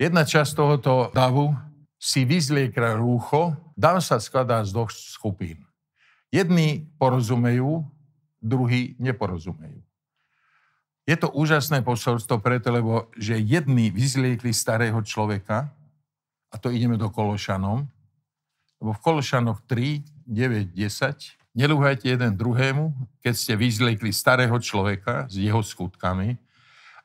Jedna 0.00 0.24
časť 0.24 0.56
tohoto 0.56 1.12
davu 1.12 1.52
si 2.00 2.24
vyzliekra 2.24 2.96
rúcho, 2.96 3.52
dav 3.76 4.00
sa 4.00 4.16
skladá 4.16 4.64
z 4.64 4.72
dvoch 4.72 4.88
skupín. 4.88 5.60
Jedni 6.32 6.88
porozumejú, 6.96 7.84
druhí 8.40 8.96
neporozumejú. 8.96 9.84
Je 11.04 11.16
to 11.20 11.28
úžasné 11.28 11.84
posolstvo 11.84 12.40
preto, 12.40 12.72
lebo 12.72 13.12
že 13.20 13.36
jedni 13.36 13.92
vyzliekli 13.92 14.56
starého 14.56 14.96
človeka, 15.04 15.68
a 16.48 16.56
to 16.56 16.72
ideme 16.72 16.96
do 16.96 17.12
Kološanom, 17.12 17.84
lebo 18.80 18.90
v 18.96 19.00
Kološanoch 19.04 19.60
3, 19.68 20.00
9, 20.24 20.72
10, 20.72 21.36
nelúhajte 21.52 22.08
jeden 22.08 22.32
druhému, 22.32 22.96
keď 23.20 23.34
ste 23.36 23.52
vyzliekli 23.60 24.08
starého 24.14 24.56
človeka 24.56 25.28
s 25.28 25.36
jeho 25.36 25.60
skutkami 25.60 26.40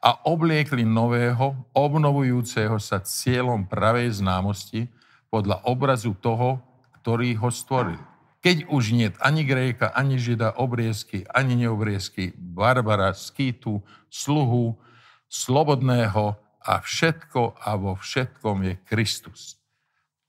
a 0.05 0.21
obliekli 0.29 0.85
nového, 0.85 1.57
obnovujúceho 1.73 2.77
sa 2.77 3.01
cieľom 3.01 3.65
pravej 3.65 4.21
známosti 4.21 4.85
podľa 5.33 5.65
obrazu 5.65 6.13
toho, 6.21 6.61
ktorý 7.01 7.33
ho 7.41 7.49
stvoril 7.49 7.97
keď 8.45 8.69
už 8.69 8.93
nie 8.93 9.09
ani 9.25 9.41
Gréka, 9.41 9.89
ani 9.89 10.21
Žida, 10.21 10.61
obriezky, 10.61 11.25
ani 11.33 11.57
neobriezky, 11.65 12.29
Barbara, 12.37 13.09
Skýtu, 13.17 13.81
sluhu, 14.05 14.77
slobodného 15.25 16.37
a 16.61 16.73
všetko 16.77 17.57
a 17.57 17.73
vo 17.73 17.97
všetkom 17.97 18.69
je 18.69 18.73
Kristus. 18.85 19.57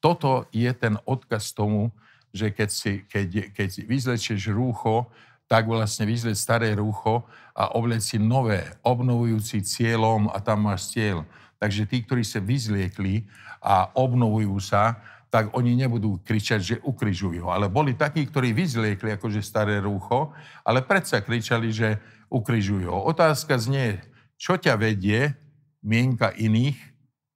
Toto 0.00 0.49
je 0.49 0.73
ten 0.73 0.97
odkaz 1.04 1.52
tomu, 1.52 1.92
že 2.33 2.56
keď, 2.56 2.71
si, 2.73 3.04
keď, 3.04 3.52
keď 3.52 3.85
vyzlečieš 3.85 4.49
rúcho, 4.49 5.12
tak 5.46 5.70
vlastne 5.70 6.06
vyzleč 6.06 6.42
staré 6.42 6.74
rúcho 6.74 7.22
a 7.54 7.74
oblec 7.78 8.02
si 8.02 8.18
nové, 8.18 8.66
obnovujúci 8.82 9.62
cieľom 9.62 10.30
a 10.34 10.42
tam 10.42 10.66
máš 10.66 10.90
cieľ. 10.90 11.22
Takže 11.56 11.86
tí, 11.88 12.02
ktorí 12.02 12.26
sa 12.26 12.42
vyzliekli 12.42 13.24
a 13.62 13.88
obnovujú 13.94 14.58
sa, 14.60 15.00
tak 15.30 15.50
oni 15.54 15.74
nebudú 15.74 16.22
kričať, 16.22 16.60
že 16.62 16.76
ukrižujú 16.82 17.46
ho. 17.46 17.50
Ale 17.50 17.70
boli 17.70 17.94
takí, 17.94 18.26
ktorí 18.26 18.54
vyzliekli 18.54 19.14
akože 19.18 19.42
staré 19.42 19.82
rúcho, 19.82 20.34
ale 20.62 20.82
predsa 20.82 21.22
kričali, 21.22 21.70
že 21.70 21.98
ukrižujú 22.30 22.90
ho. 22.90 23.06
Otázka 23.06 23.58
znie, 23.58 24.02
čo 24.36 24.58
ťa 24.58 24.78
vedie, 24.78 25.34
mienka 25.82 26.34
iných, 26.34 26.78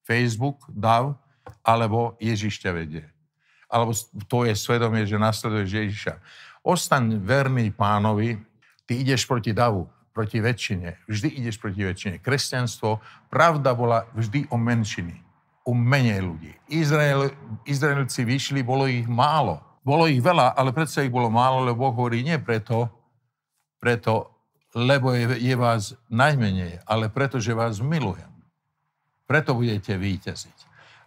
Facebook, 0.02 0.66
DAV, 0.70 1.14
alebo 1.62 2.18
Ježiš 2.18 2.58
ťa 2.62 2.70
vedie. 2.74 3.04
Alebo 3.70 3.94
to 4.26 4.44
je 4.44 4.58
svedomie, 4.58 5.06
že 5.06 5.16
nasleduješ 5.16 5.70
Ježiša. 5.70 6.14
Ostaň 6.66 7.22
verný 7.22 7.70
pánovi, 7.70 8.36
ty 8.84 9.00
ideš 9.00 9.24
proti 9.24 9.54
davu, 9.54 9.86
proti 10.10 10.42
väčšine. 10.42 11.06
Vždy 11.06 11.28
ideš 11.40 11.56
proti 11.62 11.86
väčšine. 11.86 12.16
Kresťanstvo, 12.18 12.98
pravda 13.30 13.72
bola 13.72 14.10
vždy 14.12 14.50
o 14.50 14.58
menšiny 14.58 15.16
u 15.64 15.72
menej 15.72 16.20
ľudí. 16.20 16.52
Izrael, 16.66 17.30
Izraelci 17.62 18.26
vyšli, 18.26 18.66
bolo 18.66 18.90
ich 18.90 19.06
málo. 19.06 19.62
Bolo 19.86 20.10
ich 20.10 20.20
veľa, 20.20 20.58
ale 20.58 20.74
predsa 20.74 21.06
ich 21.06 21.14
bolo 21.14 21.30
málo, 21.30 21.64
lebo 21.64 21.88
Boh 21.88 21.94
hovorí 21.94 22.20
nie 22.20 22.36
preto, 22.36 22.90
preto 23.80 24.40
lebo 24.74 25.10
je, 25.10 25.34
je 25.42 25.54
vás 25.58 25.98
najmenej, 26.06 26.78
ale 26.86 27.10
preto, 27.10 27.42
že 27.42 27.56
vás 27.56 27.82
milujem. 27.82 28.30
Preto 29.26 29.54
budete 29.54 29.98
výťaziť. 29.98 30.58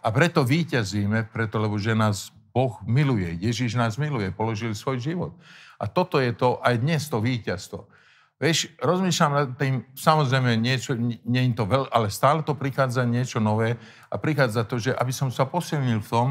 A 0.03 0.11
preto 0.11 0.43
výťazíme, 0.43 1.31
preto, 1.31 1.63
lebo 1.63 1.79
že 1.79 1.95
nás 1.95 2.31
Boh 2.53 2.77
miluje. 2.85 3.33
Ježiš 3.41 3.73
nás 3.73 3.97
miluje, 3.97 4.29
položil 4.29 4.77
svoj 4.77 5.01
život. 5.01 5.33
A 5.81 5.89
toto 5.89 6.21
je 6.21 6.29
to, 6.37 6.61
aj 6.61 6.77
dnes 6.77 7.01
to 7.09 7.17
víťazstvo. 7.17 7.89
Vieš, 8.37 8.75
rozmýšľam 8.77 9.33
nad 9.33 9.49
tým, 9.57 9.87
samozrejme, 9.97 10.59
niečo, 10.61 10.93
nie 10.99 11.41
je 11.49 11.55
to 11.57 11.65
veľ, 11.65 11.89
ale 11.89 12.13
stále 12.13 12.45
to 12.45 12.53
prichádza 12.53 13.07
niečo 13.07 13.41
nové 13.41 13.79
a 14.11 14.15
prichádza 14.21 14.67
to, 14.67 14.77
že 14.77 14.93
aby 14.93 15.09
som 15.15 15.33
sa 15.33 15.49
posilnil 15.49 16.03
v 16.05 16.11
tom, 16.11 16.27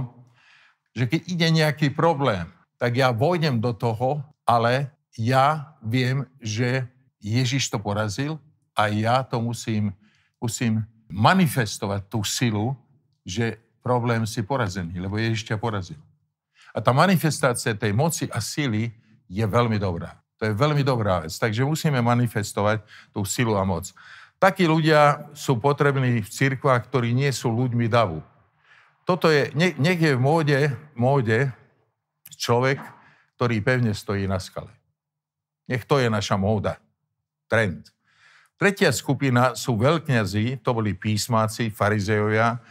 že 0.93 1.09
keď 1.09 1.21
ide 1.27 1.49
nejaký 1.51 1.89
problém, 1.91 2.47
tak 2.77 3.01
ja 3.01 3.11
vojdem 3.11 3.59
do 3.59 3.73
toho, 3.73 4.21
ale 4.45 4.93
ja 5.17 5.75
viem, 5.81 6.29
že 6.39 6.85
Ježiš 7.23 7.73
to 7.73 7.79
porazil 7.81 8.37
a 8.77 8.93
ja 8.93 9.25
to 9.25 9.41
musím, 9.41 9.97
musím 10.37 10.85
manifestovať 11.09 12.13
tú 12.13 12.21
silu, 12.27 12.77
že 13.25 13.57
problém 13.81 14.29
si 14.29 14.45
porazený, 14.45 15.01
lebo 15.01 15.17
Ježiš 15.17 15.49
ťa 15.49 15.57
porazil. 15.57 16.01
A 16.73 16.81
tá 16.81 16.91
manifestácia 16.97 17.77
tej 17.77 17.93
moci 17.93 18.25
a 18.33 18.41
sily 18.41 18.93
je 19.29 19.45
veľmi 19.45 19.77
dobrá. 19.77 20.17
To 20.41 20.51
je 20.51 20.59
veľmi 20.59 20.83
dobrá 20.83 21.23
vec. 21.23 21.33
Takže 21.37 21.63
musíme 21.63 22.03
manifestovať 22.03 22.83
tú 23.15 23.23
silu 23.23 23.55
a 23.55 23.63
moc. 23.63 23.93
Takí 24.43 24.67
ľudia 24.67 25.31
sú 25.39 25.61
potrební 25.63 26.19
v 26.19 26.29
cirkvách, 26.29 26.91
ktorí 26.91 27.15
nie 27.15 27.31
sú 27.31 27.55
ľuďmi 27.55 27.87
davu. 27.87 28.19
Toto 29.07 29.31
je, 29.31 29.55
nech 29.55 30.01
je 30.03 30.19
v 30.19 30.21
móde, 30.21 30.59
móde 30.99 31.55
človek, 32.35 32.83
ktorý 33.39 33.63
pevne 33.63 33.95
stojí 33.95 34.27
na 34.27 34.43
skale. 34.43 34.71
Nech 35.71 35.87
to 35.87 36.03
je 36.03 36.11
naša 36.11 36.35
móda, 36.35 36.79
trend. 37.47 37.95
Tretia 38.59 38.91
skupina 38.95 39.55
sú 39.59 39.79
veľkňazi, 39.79 40.63
to 40.63 40.71
boli 40.75 40.95
písmáci, 40.95 41.71
farizejovia. 41.71 42.63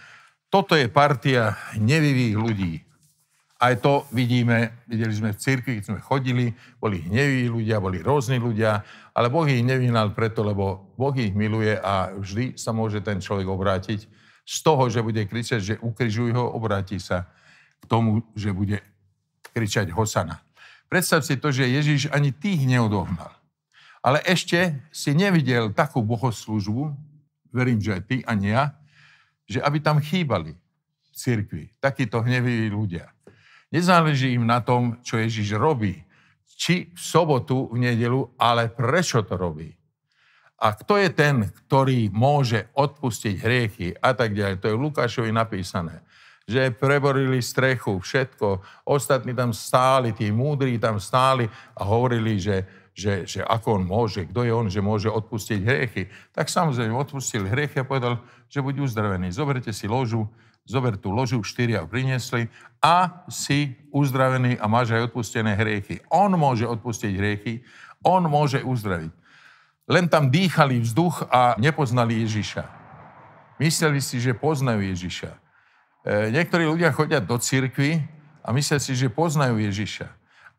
Toto 0.48 0.76
je 0.76 0.88
partia 0.92 1.56
nevivých 1.76 2.36
ľudí, 2.36 2.74
aj 3.62 3.78
to 3.78 4.10
vidíme, 4.10 4.74
videli 4.90 5.14
sme 5.14 5.38
v 5.38 5.42
cirkvi, 5.42 5.72
keď 5.78 5.86
sme 5.86 6.00
chodili, 6.02 6.50
boli 6.82 7.06
hneví 7.06 7.46
ľudia, 7.46 7.78
boli 7.78 8.02
rôzni 8.02 8.42
ľudia, 8.42 8.82
ale 9.14 9.30
Boh 9.30 9.46
ich 9.46 9.62
nevinal 9.62 10.18
preto, 10.18 10.42
lebo 10.42 10.98
Boh 10.98 11.14
ich 11.14 11.30
miluje 11.38 11.78
a 11.78 12.10
vždy 12.10 12.58
sa 12.58 12.74
môže 12.74 13.06
ten 13.06 13.22
človek 13.22 13.46
obrátiť 13.46 14.10
z 14.42 14.58
toho, 14.66 14.90
že 14.90 15.06
bude 15.06 15.22
kričať, 15.30 15.60
že 15.62 15.76
ukrižuj 15.78 16.34
ho, 16.34 16.50
obráti 16.58 16.98
sa 16.98 17.30
k 17.78 17.86
tomu, 17.86 18.26
že 18.34 18.50
bude 18.50 18.82
kričať 19.54 19.94
Hosana. 19.94 20.42
Predstav 20.90 21.22
si 21.22 21.38
to, 21.38 21.54
že 21.54 21.70
Ježiš 21.70 22.10
ani 22.10 22.34
tých 22.34 22.66
neodohnal. 22.66 23.32
Ale 24.02 24.18
ešte 24.26 24.82
si 24.90 25.14
nevidel 25.14 25.70
takú 25.70 26.02
bohoslužbu, 26.02 26.90
verím, 27.54 27.78
že 27.78 28.02
aj 28.02 28.04
ty 28.10 28.18
ani 28.26 28.58
ja, 28.58 28.74
že 29.46 29.62
aby 29.62 29.78
tam 29.78 30.02
chýbali 30.02 30.58
v 30.58 31.14
cirkvi 31.14 31.70
takíto 31.78 32.26
hneviví 32.26 32.74
ľudia. 32.74 33.14
Nezáleží 33.72 34.36
im 34.36 34.44
na 34.44 34.60
tom, 34.60 35.00
čo 35.00 35.16
Ježiš 35.16 35.56
robí. 35.56 36.04
Či 36.60 36.92
v 36.94 37.00
sobotu, 37.00 37.72
v 37.72 37.90
nedelu, 37.90 38.28
ale 38.38 38.70
prečo 38.70 39.24
to 39.24 39.40
robí. 39.40 39.72
A 40.62 40.78
kto 40.78 40.94
je 41.02 41.10
ten, 41.10 41.50
ktorý 41.66 42.14
môže 42.14 42.70
odpustiť 42.78 43.34
hriechy 43.42 43.88
a 43.98 44.14
tak 44.14 44.38
ďalej. 44.38 44.62
To 44.62 44.70
je 44.70 44.78
v 44.78 44.84
Lukášovi 44.86 45.32
napísané. 45.34 46.06
Že 46.46 46.78
preborili 46.78 47.42
strechu, 47.42 47.98
všetko. 47.98 48.62
Ostatní 48.86 49.34
tam 49.34 49.58
stáli, 49.58 50.14
tí 50.14 50.30
múdri 50.30 50.78
tam 50.78 51.02
stáli 51.02 51.50
a 51.74 51.82
hovorili, 51.82 52.38
že, 52.38 52.70
že, 52.94 53.26
že 53.26 53.42
ako 53.42 53.82
on 53.82 53.84
môže, 53.90 54.30
kto 54.30 54.46
je 54.46 54.54
on, 54.54 54.68
že 54.70 54.86
môže 54.86 55.10
odpustiť 55.10 55.60
hriechy. 55.66 56.04
Tak 56.30 56.46
samozrejme 56.46 56.94
odpustil 56.94 57.50
hriechy 57.50 57.82
a 57.82 57.88
povedal, 57.88 58.22
že 58.46 58.62
buď 58.62 58.86
uzdravený. 58.86 59.34
Zoberte 59.34 59.74
si 59.74 59.90
ložu, 59.90 60.30
zober 60.72 60.96
tú 60.96 61.12
ložu, 61.12 61.44
štyria 61.44 61.84
priniesli 61.84 62.48
a 62.80 63.28
si 63.28 63.76
uzdravený 63.92 64.56
a 64.56 64.66
máš 64.72 64.96
aj 64.96 65.12
odpustené 65.12 65.60
hriechy. 65.60 66.00
On 66.08 66.32
môže 66.32 66.64
odpustiť 66.64 67.12
hriechy, 67.12 67.60
on 68.00 68.24
môže 68.32 68.64
uzdraviť. 68.64 69.12
Len 69.92 70.08
tam 70.08 70.32
dýchali 70.32 70.80
vzduch 70.80 71.28
a 71.28 71.60
nepoznali 71.60 72.24
Ježiša. 72.24 72.64
Mysleli 73.60 74.00
si, 74.00 74.18
že 74.24 74.32
poznajú 74.32 74.82
Ježiša. 74.82 75.30
E, 75.30 75.38
niektorí 76.32 76.66
ľudia 76.66 76.96
chodia 76.96 77.20
do 77.20 77.36
cirkvy 77.36 78.02
a 78.42 78.50
myslia 78.56 78.80
si, 78.80 78.96
že 78.96 79.12
poznajú 79.12 79.60
Ježiša. 79.60 80.08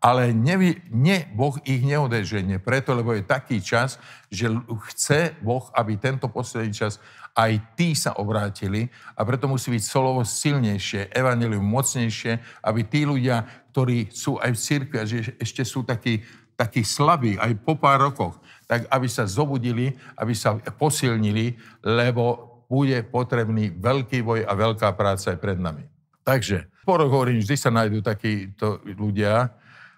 Ale 0.03 0.35
nevy, 0.35 0.83
ne, 0.91 1.31
Boh 1.31 1.55
ich 1.63 1.83
neodeženie 1.83 2.59
preto, 2.59 2.91
lebo 2.91 3.15
je 3.15 3.23
taký 3.23 3.63
čas, 3.63 4.03
že 4.31 4.51
chce 4.91 5.39
Boh, 5.39 5.63
aby 5.79 5.95
tento 5.95 6.27
posledný 6.27 6.75
čas 6.75 6.99
aj 7.33 7.53
tí 7.77 7.97
sa 7.97 8.13
obrátili 8.21 8.93
a 9.17 9.25
preto 9.25 9.49
musí 9.49 9.73
byť 9.73 9.83
slovo 9.83 10.21
silnejšie, 10.21 11.09
evanelium 11.17 11.65
mocnejšie, 11.65 12.61
aby 12.61 12.81
tí 12.85 13.09
ľudia, 13.09 13.49
ktorí 13.73 14.13
sú 14.13 14.37
aj 14.37 14.51
v 14.53 14.59
cirkvi 14.61 14.97
a 15.01 15.09
že 15.09 15.33
ešte 15.41 15.65
sú 15.65 15.81
takí, 15.81 16.21
takí 16.61 16.85
slabí 16.85 17.41
aj 17.41 17.57
po 17.65 17.81
pár 17.81 18.05
rokoch, 18.05 18.37
tak 18.69 18.85
aby 18.93 19.09
sa 19.09 19.25
zobudili, 19.25 19.97
aby 20.21 20.37
sa 20.37 20.61
posilnili, 20.61 21.57
lebo 21.81 22.53
bude 22.69 23.05
potrebný 23.05 23.73
veľký 23.81 24.25
boj 24.25 24.41
a 24.45 24.53
veľká 24.53 24.93
práca 24.97 25.33
aj 25.33 25.39
pred 25.41 25.61
nami. 25.61 25.85
Takže, 26.25 26.71
po 26.87 26.97
rok 27.01 27.11
hovorím, 27.11 27.43
vždy 27.43 27.57
sa 27.59 27.69
nájdú 27.73 28.01
takíto 28.01 28.81
ľudia 28.85 29.51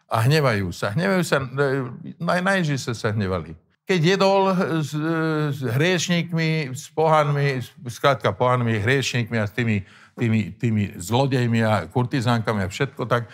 a 0.08 0.16
hnevajú 0.24 0.70
sa. 0.72 0.94
Hnevajú 0.94 1.22
sa, 1.22 1.42
aj 2.18 2.40
na 2.40 2.52
Ježiša 2.62 2.92
sa 2.94 3.10
hnevali. 3.12 3.63
Keď 3.84 4.00
jedol 4.00 4.42
s, 4.80 4.96
s 5.52 5.60
hriešníkmi, 5.60 6.72
s 6.72 6.88
pohanmi, 6.88 7.60
skrátka 7.92 8.32
pohanmi, 8.32 8.80
hriešníkmi 8.80 9.36
a 9.36 9.44
s 9.44 9.52
tými, 9.52 9.84
tými, 10.16 10.56
tými 10.56 10.84
zlodejmi 10.96 11.60
a 11.60 11.84
kurtizánkami 11.92 12.64
a 12.64 12.72
všetko, 12.72 13.04
tak 13.04 13.28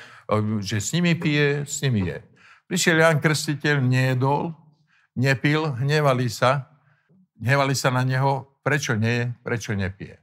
že 0.58 0.82
s 0.82 0.90
nimi 0.90 1.14
pije, 1.14 1.66
s 1.66 1.78
nimi 1.86 2.06
je. 2.06 2.18
Prišiel 2.66 3.02
Jan 3.02 3.18
Krstiteľ, 3.18 3.82
nejedol, 3.82 4.54
nepil, 5.18 5.74
hnevali 5.74 6.30
sa, 6.30 6.70
hnevali 7.38 7.74
sa 7.74 7.90
na 7.90 8.06
neho, 8.06 8.46
prečo 8.62 8.94
nie, 8.94 9.30
prečo 9.42 9.74
nepije. 9.74 10.22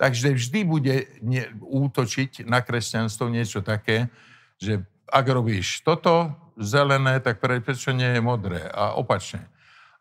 Takže 0.00 0.34
vždy 0.34 0.60
bude 0.64 0.96
nie, 1.20 1.44
útočiť 1.60 2.48
na 2.48 2.64
kresťanstvo 2.64 3.28
niečo 3.28 3.60
také, 3.60 4.08
že 4.56 4.84
ak 5.04 5.26
robíš 5.28 5.84
toto 5.84 6.32
zelené, 6.56 7.20
tak 7.20 7.44
prečo 7.44 7.92
nie 7.92 8.16
je 8.16 8.20
modré 8.24 8.64
a 8.72 8.96
opačne. 8.96 9.51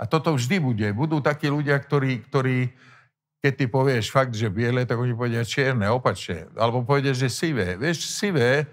A 0.01 0.09
toto 0.09 0.33
vždy 0.33 0.57
bude. 0.57 0.87
Budú 0.97 1.21
takí 1.21 1.45
ľudia, 1.45 1.77
ktorí, 1.77 2.25
ktorí 2.25 2.73
keď 3.41 3.53
ty 3.57 3.65
povieš 3.69 4.09
fakt, 4.09 4.33
že 4.33 4.49
biele, 4.49 4.85
tak 4.85 4.97
oni 4.97 5.13
povedia 5.13 5.45
čierne, 5.45 5.89
opačne. 5.89 6.49
Alebo 6.57 6.81
povedia, 6.81 7.13
že 7.13 7.29
sivé. 7.29 7.77
Vieš, 7.77 8.05
sivé 8.09 8.69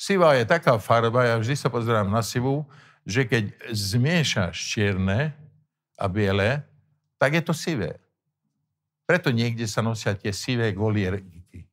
Sivá 0.00 0.32
je 0.32 0.48
taká 0.48 0.80
farba, 0.80 1.28
ja 1.28 1.36
vždy 1.36 1.60
sa 1.60 1.68
pozerám 1.68 2.08
na 2.08 2.24
sivú, 2.24 2.64
že 3.04 3.28
keď 3.28 3.52
zmiešaš 3.68 4.56
čierne 4.56 5.36
a 6.00 6.08
biele, 6.08 6.64
tak 7.20 7.36
je 7.36 7.44
to 7.44 7.52
sivé. 7.52 8.00
Preto 9.04 9.28
niekde 9.28 9.68
sa 9.68 9.84
nosia 9.84 10.16
tie 10.16 10.32
sivé 10.32 10.72
golierky. 10.72 11.68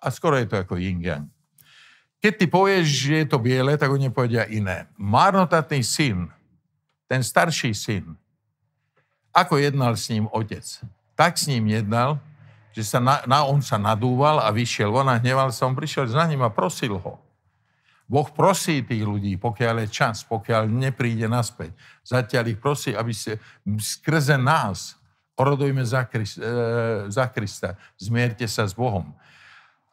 A 0.00 0.08
skoro 0.08 0.40
je 0.40 0.48
to 0.48 0.56
ako 0.56 0.80
yin 0.80 1.04
yang. 1.04 1.28
Keď 2.24 2.32
ty 2.40 2.46
povieš, 2.48 2.86
že 2.88 3.14
je 3.20 3.26
to 3.28 3.36
biele, 3.36 3.76
tak 3.76 3.92
oni 3.92 4.08
povedia 4.08 4.48
iné. 4.48 4.88
Marnotatný 4.96 5.84
syn, 5.84 6.32
ten 7.10 7.26
starší 7.26 7.74
syn, 7.74 8.14
ako 9.34 9.58
jednal 9.58 9.98
s 9.98 10.06
ním 10.14 10.30
otec, 10.30 10.62
tak 11.18 11.34
s 11.34 11.50
ním 11.50 11.66
jednal 11.66 12.22
že 12.70 12.86
sa 12.86 12.98
na, 13.02 13.22
na, 13.26 13.42
on 13.46 13.58
sa 13.58 13.76
nadúval 13.76 14.38
a 14.42 14.48
vyšiel 14.54 14.94
von 14.94 15.10
a 15.10 15.18
hneval 15.18 15.50
sa, 15.50 15.66
on 15.66 15.74
prišiel 15.74 16.06
za 16.06 16.22
ním 16.26 16.42
a 16.46 16.54
prosil 16.54 16.94
ho. 16.98 17.18
Boh 18.10 18.26
prosí 18.26 18.82
tých 18.82 19.06
ľudí, 19.06 19.38
pokiaľ 19.38 19.86
je 19.86 19.88
čas, 19.90 20.26
pokiaľ 20.26 20.66
nepríde 20.66 21.30
naspäť. 21.30 21.74
Zatiaľ 22.02 22.50
ich 22.50 22.58
prosí, 22.58 22.90
aby 22.90 23.14
ste 23.14 23.38
skrze 23.78 24.34
nás 24.34 24.98
orodujme 25.38 25.82
za, 25.86 26.02
Krist, 26.10 26.38
e, 26.42 27.06
za 27.06 27.30
Krista, 27.30 27.78
zmierte 27.94 28.50
sa 28.50 28.66
s 28.66 28.74
Bohom. 28.74 29.14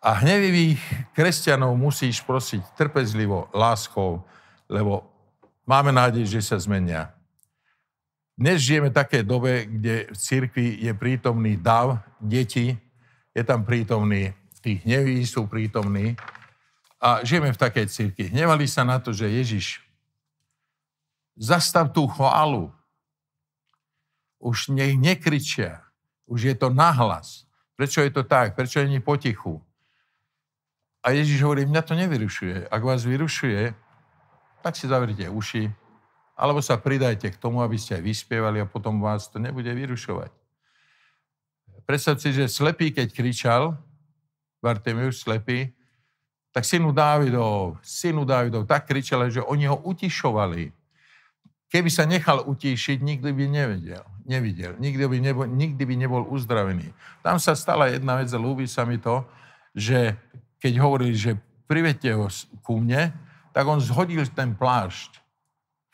A 0.01 0.17
hnevivých 0.21 0.81
kresťanov 1.13 1.77
musíš 1.77 2.21
prosiť 2.25 2.61
trpezlivo, 2.73 3.49
láskou, 3.53 4.25
lebo 4.65 5.05
máme 5.67 5.91
nádej, 5.91 6.23
že 6.23 6.41
sa 6.41 6.55
zmenia. 6.55 7.11
Dnes 8.39 8.63
žijeme 8.63 8.87
v 8.87 9.27
dobe, 9.27 9.67
kde 9.67 10.07
v 10.07 10.15
cirkvi 10.15 10.67
je 10.79 10.93
prítomný 10.95 11.59
dav 11.59 11.99
detí, 12.23 12.79
je 13.35 13.43
tam 13.43 13.67
prítomný, 13.67 14.31
tí 14.63 14.79
hneví 14.81 15.21
sú 15.27 15.45
prítomní 15.45 16.15
a 16.97 17.21
žijeme 17.21 17.51
v 17.53 17.59
takej 17.59 17.85
cirkvi. 17.91 18.31
Hnevali 18.31 18.65
sa 18.65 18.87
na 18.87 18.97
to, 18.97 19.11
že 19.11 19.29
Ježiš 19.29 19.83
zastav 21.37 21.93
tú 21.93 22.07
chválu. 22.09 22.73
Už 24.37 24.69
nech 24.69 24.97
nekričia. 24.97 25.85
Už 26.29 26.49
je 26.49 26.55
to 26.57 26.69
nahlas. 26.69 27.45
Prečo 27.77 28.01
je 28.01 28.09
to 28.09 28.25
tak? 28.25 28.57
Prečo 28.57 28.81
je 28.81 28.89
nie 28.89 29.01
potichu? 29.01 29.61
A 31.01 31.13
Ježiš 31.13 31.41
hovorí, 31.45 31.65
mňa 31.65 31.81
to 31.85 31.93
nevyrušuje. 31.93 32.69
Ak 32.69 32.81
vás 32.81 33.05
vyrušuje, 33.05 33.73
tak 34.67 34.75
si 34.75 34.83
zavrite 34.83 35.31
uši, 35.31 35.71
alebo 36.35 36.59
sa 36.59 36.75
pridajte 36.75 37.31
k 37.31 37.39
tomu, 37.39 37.63
aby 37.63 37.79
ste 37.79 37.95
aj 37.95 38.03
vyspievali 38.03 38.59
a 38.59 38.67
potom 38.67 38.99
vás 38.99 39.31
to 39.31 39.39
nebude 39.39 39.71
vyrušovať. 39.71 40.27
Predstav 41.87 42.19
si, 42.19 42.35
že 42.35 42.51
slepý, 42.51 42.91
keď 42.91 43.15
kričal, 43.15 43.79
Bartemius 44.59 45.23
slepý, 45.23 45.71
tak 46.51 46.67
synu 46.67 46.91
Dávidov, 46.91 47.79
synu 47.79 48.27
Dávidov, 48.27 48.67
tak 48.67 48.91
kričal, 48.91 49.31
že 49.31 49.39
oni 49.39 49.71
ho 49.71 49.79
utišovali. 49.87 50.75
Keby 51.71 51.87
sa 51.87 52.03
nechal 52.03 52.43
utíšiť, 52.43 52.99
nikdy 52.99 53.31
by 53.31 53.45
nevedel, 53.47 54.03
nevidel. 54.27 54.75
Nikdy 54.83 55.03
by, 55.07 55.17
nebol, 55.23 55.47
nikdy 55.47 55.83
by 55.87 55.95
nebol 55.95 56.23
uzdravený. 56.27 56.91
Tam 57.23 57.39
sa 57.39 57.55
stala 57.55 57.87
jedna 57.87 58.19
vec, 58.19 58.27
ľúbi 58.35 58.67
sa 58.67 58.83
mi 58.83 58.99
to, 58.99 59.23
že 59.71 60.11
keď 60.59 60.73
hovorili, 60.83 61.15
že 61.15 61.39
privedte 61.71 62.11
ho 62.11 62.27
ku 62.67 62.83
mne, 62.83 63.26
tak 63.57 63.65
on 63.65 63.81
zhodil 63.81 64.21
ten 64.29 64.53
plášť 64.53 65.25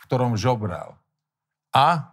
ktorom 0.03 0.35
žobral. 0.35 0.99
A 1.71 2.11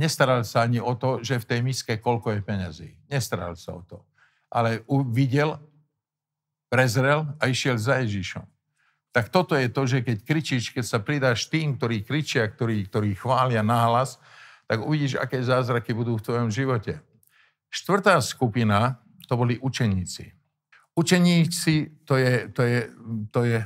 nestaral 0.00 0.42
sa 0.42 0.64
ani 0.64 0.80
o 0.80 0.96
to, 0.96 1.20
že 1.20 1.38
v 1.38 1.48
tej 1.54 1.60
miske 1.62 1.94
koľko 2.00 2.34
je 2.34 2.40
peňazí. 2.40 2.90
Nestaral 3.06 3.54
sa 3.54 3.76
o 3.76 3.84
to. 3.84 4.02
Ale 4.48 4.82
videl, 5.12 5.60
prezrel 6.72 7.28
a 7.36 7.46
išiel 7.46 7.76
za 7.76 8.00
Ježišom. 8.00 8.42
Tak 9.12 9.28
toto 9.28 9.54
je 9.54 9.68
to, 9.68 9.82
že 9.84 10.02
keď 10.02 10.16
kričíš, 10.24 10.72
keď 10.72 10.84
sa 10.84 10.98
pridáš 10.98 11.46
tým, 11.46 11.76
ktorí 11.76 12.02
kričia, 12.02 12.48
ktorí, 12.48 12.88
ktorí 12.88 13.14
chvália 13.14 13.62
náhlas, 13.62 14.16
tak 14.68 14.84
uvidíš, 14.84 15.20
aké 15.20 15.40
zázraky 15.40 15.92
budú 15.94 16.16
v 16.16 16.24
tvojom 16.24 16.48
živote. 16.50 17.00
Štvrtá 17.70 18.20
skupina, 18.20 19.00
to 19.28 19.36
boli 19.36 19.60
učeníci. 19.60 20.32
Učeníci, 20.96 22.04
to 22.04 22.16
je, 22.16 22.48
to 22.52 22.62
je, 22.64 22.80
to 23.30 23.40
je 23.44 23.58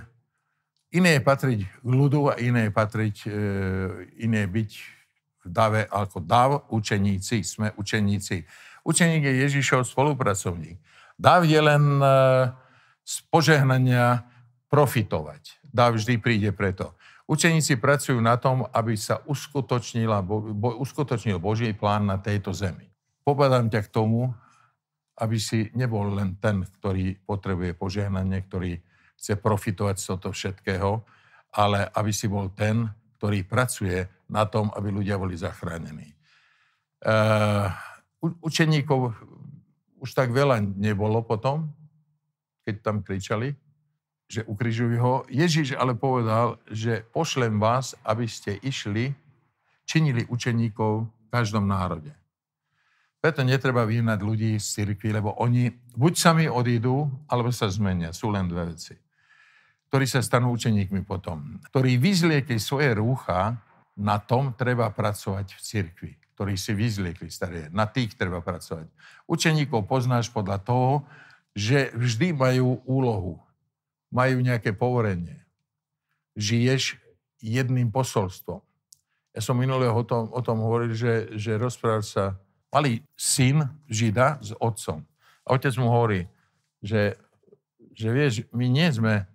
Iné 0.92 1.16
je 1.16 1.22
patriť 1.24 1.60
k 1.64 1.88
ľudu 1.88 2.28
a 2.28 2.36
iné 2.36 2.68
je 2.68 2.72
patriť, 2.72 3.16
e, 3.24 3.28
iné 4.28 4.44
byť 4.44 4.70
v 5.42 5.46
dave 5.48 5.82
ako 5.88 6.20
dav, 6.20 6.68
učeníci, 6.68 7.40
sme 7.40 7.72
učeníci. 7.80 8.44
Učeník 8.84 9.24
je 9.24 9.34
Ježišov 9.48 9.88
spolupracovník. 9.88 10.76
Dav 11.16 11.48
je 11.48 11.56
len 11.56 11.96
e, 11.96 12.06
z 13.08 13.14
požehnania 13.32 14.28
profitovať. 14.68 15.64
Dav 15.72 15.96
vždy 15.96 16.20
príde 16.20 16.52
preto. 16.52 16.92
Učeníci 17.24 17.80
pracujú 17.80 18.20
na 18.20 18.36
tom, 18.36 18.68
aby 18.68 18.92
sa 18.92 19.16
bo, 19.24 20.68
uskutočnil 20.76 21.40
Boží 21.40 21.72
plán 21.72 22.04
na 22.04 22.20
tejto 22.20 22.52
zemi. 22.52 22.92
Popadám 23.24 23.72
ťa 23.72 23.80
k 23.86 23.88
tomu, 23.88 24.28
aby 25.16 25.40
si 25.40 25.72
nebol 25.72 26.12
len 26.12 26.36
ten, 26.36 26.68
ktorý 26.68 27.16
potrebuje 27.24 27.72
požehnanie, 27.80 28.44
ktorý 28.44 28.76
chce 29.22 29.38
profitovať 29.38 29.96
z 30.02 30.04
toho 30.18 30.34
všetkého, 30.34 30.90
ale 31.54 31.86
aby 31.94 32.10
si 32.10 32.26
bol 32.26 32.50
ten, 32.50 32.90
ktorý 33.22 33.46
pracuje 33.46 34.10
na 34.26 34.42
tom, 34.50 34.74
aby 34.74 34.90
ľudia 34.90 35.14
boli 35.14 35.38
zachránení. 35.38 36.10
Uh, 37.06 37.70
učeníkov 38.42 39.14
už 40.02 40.10
tak 40.10 40.34
veľa 40.34 40.58
nebolo 40.74 41.22
potom, 41.22 41.70
keď 42.66 42.74
tam 42.82 43.06
kričali, 43.06 43.54
že 44.26 44.42
ukrižujú 44.42 44.96
ho. 44.98 45.14
Ježiš 45.30 45.78
ale 45.78 45.94
povedal, 45.94 46.58
že 46.66 47.06
pošlem 47.14 47.62
vás, 47.62 47.94
aby 48.02 48.26
ste 48.26 48.58
išli, 48.58 49.14
činili 49.86 50.26
učeníkov 50.26 51.06
v 51.06 51.26
každom 51.30 51.70
národe. 51.70 52.10
Preto 53.22 53.46
netreba 53.46 53.86
vyhnať 53.86 54.18
ľudí 54.18 54.58
z 54.58 54.66
cirkvi, 54.82 55.14
lebo 55.14 55.30
oni 55.38 55.70
buď 55.94 56.12
sami 56.18 56.50
odídu, 56.50 57.06
alebo 57.30 57.54
sa 57.54 57.70
zmenia. 57.70 58.10
Sú 58.10 58.34
len 58.34 58.50
dve 58.50 58.74
veci 58.74 58.98
ktorí 59.92 60.08
sa 60.08 60.24
stanú 60.24 60.56
učeníkmi 60.56 61.04
potom, 61.04 61.60
ktorí 61.68 62.00
vyzliekli 62.00 62.56
svoje 62.56 62.96
rúcha, 62.96 63.60
na 63.92 64.16
tom 64.16 64.56
treba 64.56 64.88
pracovať 64.88 65.52
v 65.52 65.60
cirkvi, 65.60 66.12
ktorí 66.32 66.56
si 66.56 66.72
vyzliekli 66.72 67.28
staré. 67.28 67.68
Na 67.68 67.84
tých 67.84 68.16
treba 68.16 68.40
pracovať. 68.40 68.88
Učeníkov 69.28 69.84
poznáš 69.84 70.32
podľa 70.32 70.64
toho, 70.64 71.04
že 71.52 71.92
vždy 71.92 72.32
majú 72.32 72.80
úlohu, 72.88 73.36
majú 74.08 74.40
nejaké 74.40 74.72
povorenie. 74.72 75.44
Žiješ 76.40 76.96
jedným 77.44 77.92
posolstvom. 77.92 78.64
Ja 79.36 79.44
som 79.44 79.60
minulé 79.60 79.92
o 79.92 80.00
tom, 80.08 80.32
o 80.32 80.40
tom 80.40 80.64
hovoril, 80.64 80.96
že, 80.96 81.36
že 81.36 81.60
rozprával 81.60 82.00
sa 82.00 82.40
malý 82.72 83.04
syn 83.12 83.68
žida 83.92 84.40
s 84.40 84.56
otcom. 84.56 85.04
A 85.44 85.52
otec 85.52 85.76
mu 85.76 85.92
hovorí, 85.92 86.24
že, 86.80 87.20
že 87.92 88.08
vieš, 88.08 88.48
my 88.56 88.72
nie 88.72 88.88
sme 88.88 89.28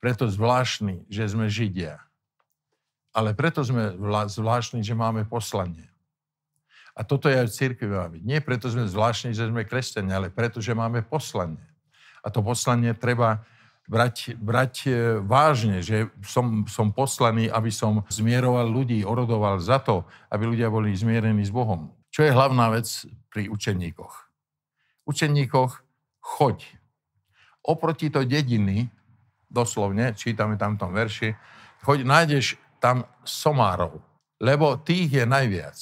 preto 0.00 0.26
zvláštny, 0.26 1.06
že 1.06 1.28
sme 1.28 1.46
Židia. 1.46 2.00
Ale 3.12 3.36
preto 3.36 3.60
sme 3.60 3.94
zvláštni, 4.26 4.80
že 4.80 4.96
máme 4.96 5.28
poslanie. 5.28 5.86
A 6.96 7.06
toto 7.06 7.30
je 7.30 7.38
aj 7.38 7.46
v 7.48 7.56
církvi 7.56 7.86
máme. 7.86 8.16
Nie 8.24 8.42
preto 8.42 8.66
sme 8.66 8.88
zvláštni, 8.88 9.36
že 9.36 9.46
sme 9.46 9.68
kresťania, 9.68 10.18
ale 10.18 10.28
preto, 10.32 10.58
že 10.58 10.74
máme 10.74 11.04
poslanie. 11.06 11.62
A 12.20 12.28
to 12.28 12.42
poslanie 12.42 12.92
treba 12.96 13.44
brať, 13.90 14.36
brať 14.38 14.74
e, 14.86 14.90
vážne, 15.18 15.82
že 15.82 16.06
som, 16.22 16.62
som 16.70 16.94
poslaný, 16.94 17.50
aby 17.50 17.74
som 17.74 18.06
zmieroval 18.06 18.68
ľudí, 18.68 19.02
orodoval 19.02 19.58
za 19.58 19.82
to, 19.82 20.06
aby 20.30 20.46
ľudia 20.46 20.70
boli 20.70 20.94
zmierení 20.94 21.42
s 21.42 21.50
Bohom. 21.50 21.90
Čo 22.10 22.26
je 22.26 22.34
hlavná 22.34 22.70
vec 22.74 22.86
pri 23.30 23.50
učeníkoch? 23.50 24.14
Učeníkoch 25.06 25.72
choď. 26.22 26.58
Oproti 27.66 28.08
to 28.12 28.22
dediny, 28.22 28.92
doslovne, 29.50 30.14
čítame 30.14 30.54
tam 30.54 30.78
v 30.78 30.80
tom 30.80 30.90
verši, 30.94 31.34
choď, 31.82 32.06
nájdeš 32.06 32.56
tam 32.78 33.04
somárov, 33.26 34.00
lebo 34.40 34.78
tých 34.80 35.20
je 35.20 35.24
najviac. 35.26 35.78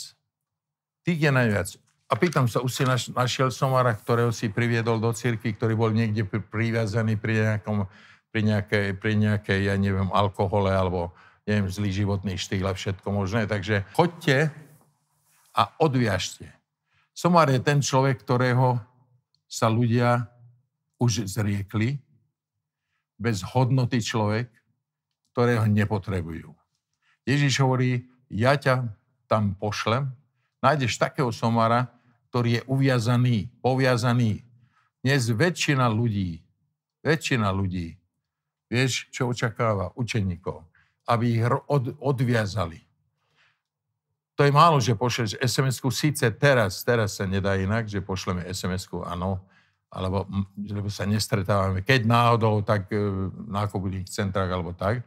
Tých 1.07 1.21
je 1.21 1.31
najviac. 1.31 1.69
A 2.09 2.17
pýtam 2.17 2.49
sa, 2.49 2.65
už 2.65 2.73
si 2.73 2.85
našiel 3.13 3.53
somára, 3.53 3.93
ktorého 3.93 4.33
si 4.33 4.49
priviedol 4.49 4.97
do 4.97 5.13
cirkvi, 5.13 5.53
ktorý 5.53 5.77
bol 5.77 5.93
niekde 5.93 6.25
priviazaný 6.25 7.21
pri 7.21 7.45
nejakom, 7.45 7.85
pri 8.33 8.41
nejakej, 8.49 8.87
pri 8.97 9.13
nejakej, 9.13 9.61
ja 9.69 9.77
neviem, 9.77 10.09
alkohole 10.17 10.73
alebo 10.73 11.13
neviem, 11.45 11.69
zlý 11.69 11.93
životný 11.93 12.41
štýl 12.41 12.65
a 12.65 12.73
všetko 12.73 13.13
možné. 13.13 13.45
Takže 13.45 13.85
choďte 13.93 14.49
a 15.53 15.63
odviažte. 15.77 16.49
Somár 17.13 17.53
je 17.53 17.61
ten 17.61 17.85
človek, 17.85 18.25
ktorého 18.25 18.81
sa 19.45 19.69
ľudia 19.69 20.33
už 20.97 21.29
zriekli, 21.29 22.01
bez 23.19 23.43
hodnoty 23.43 23.99
človek, 23.99 24.49
ktorého 25.35 25.67
nepotrebujú. 25.67 26.55
Ježiš 27.27 27.61
hovorí, 27.61 28.09
ja 28.31 28.57
ťa 28.57 28.89
tam 29.29 29.53
pošlem, 29.59 30.09
nájdeš 30.65 30.97
takého 30.97 31.29
somára, 31.35 31.93
ktorý 32.33 32.61
je 32.61 32.63
uviazaný, 32.71 33.53
poviazaný. 33.61 34.47
Dnes 35.05 35.29
väčšina 35.29 35.87
ľudí, 35.91 36.41
väčšina 37.05 37.53
ľudí, 37.53 37.99
vieš, 38.69 39.09
čo 39.13 39.29
očakáva 39.29 39.93
učeníkov, 39.97 40.65
aby 41.09 41.25
ich 41.39 41.45
od, 41.69 41.97
odviazali. 42.01 42.85
To 44.39 44.47
je 44.47 44.55
málo, 44.55 44.79
že 44.79 44.95
pošleš 44.95 45.35
SMS-ku, 45.43 45.91
síce 45.91 46.31
teraz, 46.31 46.87
teraz 46.87 47.19
sa 47.19 47.27
nedá 47.27 47.59
inak, 47.59 47.91
že 47.91 47.99
pošleme 47.99 48.47
SMS-ku, 48.47 49.03
áno, 49.03 49.43
alebo 49.89 50.29
lebo 50.57 50.93
sa 50.93 51.09
nestretávame. 51.09 51.81
Keď 51.81 52.05
náhodou, 52.05 52.61
tak 52.61 52.93
e, 52.93 53.01
v 53.01 53.49
nákupných 53.49 54.09
centrách 54.09 54.53
alebo 54.53 54.77
tak, 54.77 55.01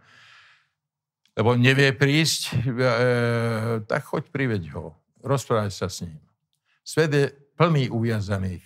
lebo 1.37 1.55
nevie 1.55 1.93
prísť, 1.93 2.41
e, 2.51 2.85
tak 3.85 4.01
choď 4.09 4.33
priveď 4.33 4.63
ho, 4.73 4.97
rozprávaj 5.21 5.71
sa 5.71 5.87
s 5.87 6.03
ním. 6.03 6.19
Svet 6.81 7.11
je 7.13 7.25
plný 7.55 7.93
uviazaných, 7.93 8.65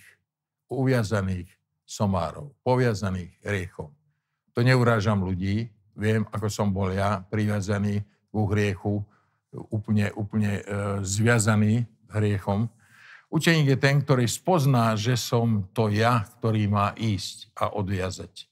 uviazaných 0.72 1.52
somárov, 1.86 2.50
poviazaných 2.66 3.30
hriechom. 3.44 3.92
To 4.56 4.64
neurážam 4.64 5.22
ľudí, 5.22 5.68
viem, 5.94 6.24
ako 6.32 6.48
som 6.48 6.72
bol 6.72 6.90
ja, 6.90 7.22
priviazaný 7.28 8.02
k 8.32 8.36
hriechu, 8.52 9.04
úplne, 9.70 10.12
úplne 10.12 10.60
e, 10.60 10.62
zviazaný 11.04 11.88
hriechom. 12.12 12.68
Učeník 13.26 13.74
je 13.74 13.78
ten, 13.78 13.98
ktorý 13.98 14.30
spozná, 14.30 14.94
že 14.94 15.18
som 15.18 15.66
to 15.74 15.90
ja, 15.90 16.22
ktorý 16.38 16.70
má 16.70 16.94
ísť 16.94 17.50
a 17.58 17.74
odviazať. 17.74 18.46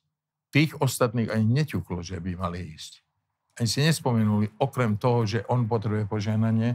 Tých 0.51 0.75
ostatných 0.83 1.31
ani 1.31 1.47
neťuklo, 1.63 2.03
že 2.03 2.19
by 2.19 2.35
mali 2.35 2.75
ísť. 2.75 3.03
Ani 3.55 3.71
si 3.71 3.87
nespomenuli, 3.87 4.51
okrem 4.59 4.99
toho, 4.99 5.23
že 5.23 5.47
on 5.47 5.71
potrebuje 5.71 6.11
požehnanie, 6.11 6.75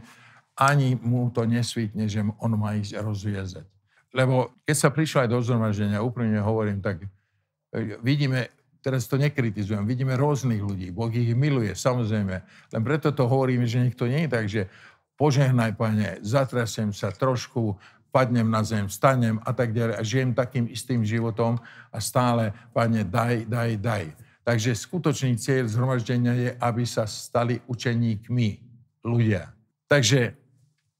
ani 0.55 0.95
mu 0.95 1.27
to 1.31 1.43
nesvítne, 1.43 2.07
že 2.07 2.23
on 2.23 2.51
má 2.55 2.75
ísť 2.79 2.99
rozviazať. 2.99 3.67
Lebo 4.15 4.55
keď 4.63 4.75
sa 4.75 4.89
prišlo 4.91 5.27
aj 5.27 5.29
do 5.31 5.39
zhromaždenia, 5.43 6.03
úprimne 6.03 6.39
hovorím, 6.39 6.79
tak 6.79 7.03
e, 7.03 7.99
vidíme, 7.99 8.47
teraz 8.79 9.05
to 9.05 9.19
nekritizujem, 9.19 9.83
vidíme 9.83 10.15
rôznych 10.15 10.59
ľudí, 10.59 10.89
Boh 10.91 11.11
ich 11.11 11.35
miluje, 11.35 11.75
samozrejme. 11.75 12.35
Len 12.73 12.81
preto 12.83 13.11
to 13.11 13.27
hovoríme, 13.27 13.67
že 13.67 13.83
niekto 13.83 14.07
nie 14.07 14.25
je 14.25 14.29
tak, 14.31 14.45
že 14.47 14.71
požehnaj, 15.19 15.75
pane, 15.75 16.23
zatrasiem 16.23 16.95
sa 16.95 17.11
trošku, 17.11 17.75
padnem 18.09 18.47
na 18.47 18.63
zem, 18.63 18.89
stanem 18.89 19.37
a 19.45 19.51
tak 19.53 19.75
ďalej 19.75 19.95
a 19.99 20.01
žijem 20.01 20.31
takým 20.33 20.65
istým 20.65 21.05
životom 21.05 21.59
a 21.93 21.97
stále, 22.01 22.55
pane, 22.73 23.03
daj, 23.05 23.45
daj, 23.45 23.77
daj. 23.77 24.03
Takže 24.47 24.73
skutočný 24.73 25.37
cieľ 25.37 25.69
zhromaždenia 25.69 26.33
je, 26.33 26.49
aby 26.57 26.83
sa 26.87 27.05
stali 27.05 27.61
učeníkmi 27.69 28.49
ľudia. 29.05 29.53
Takže 29.85 30.33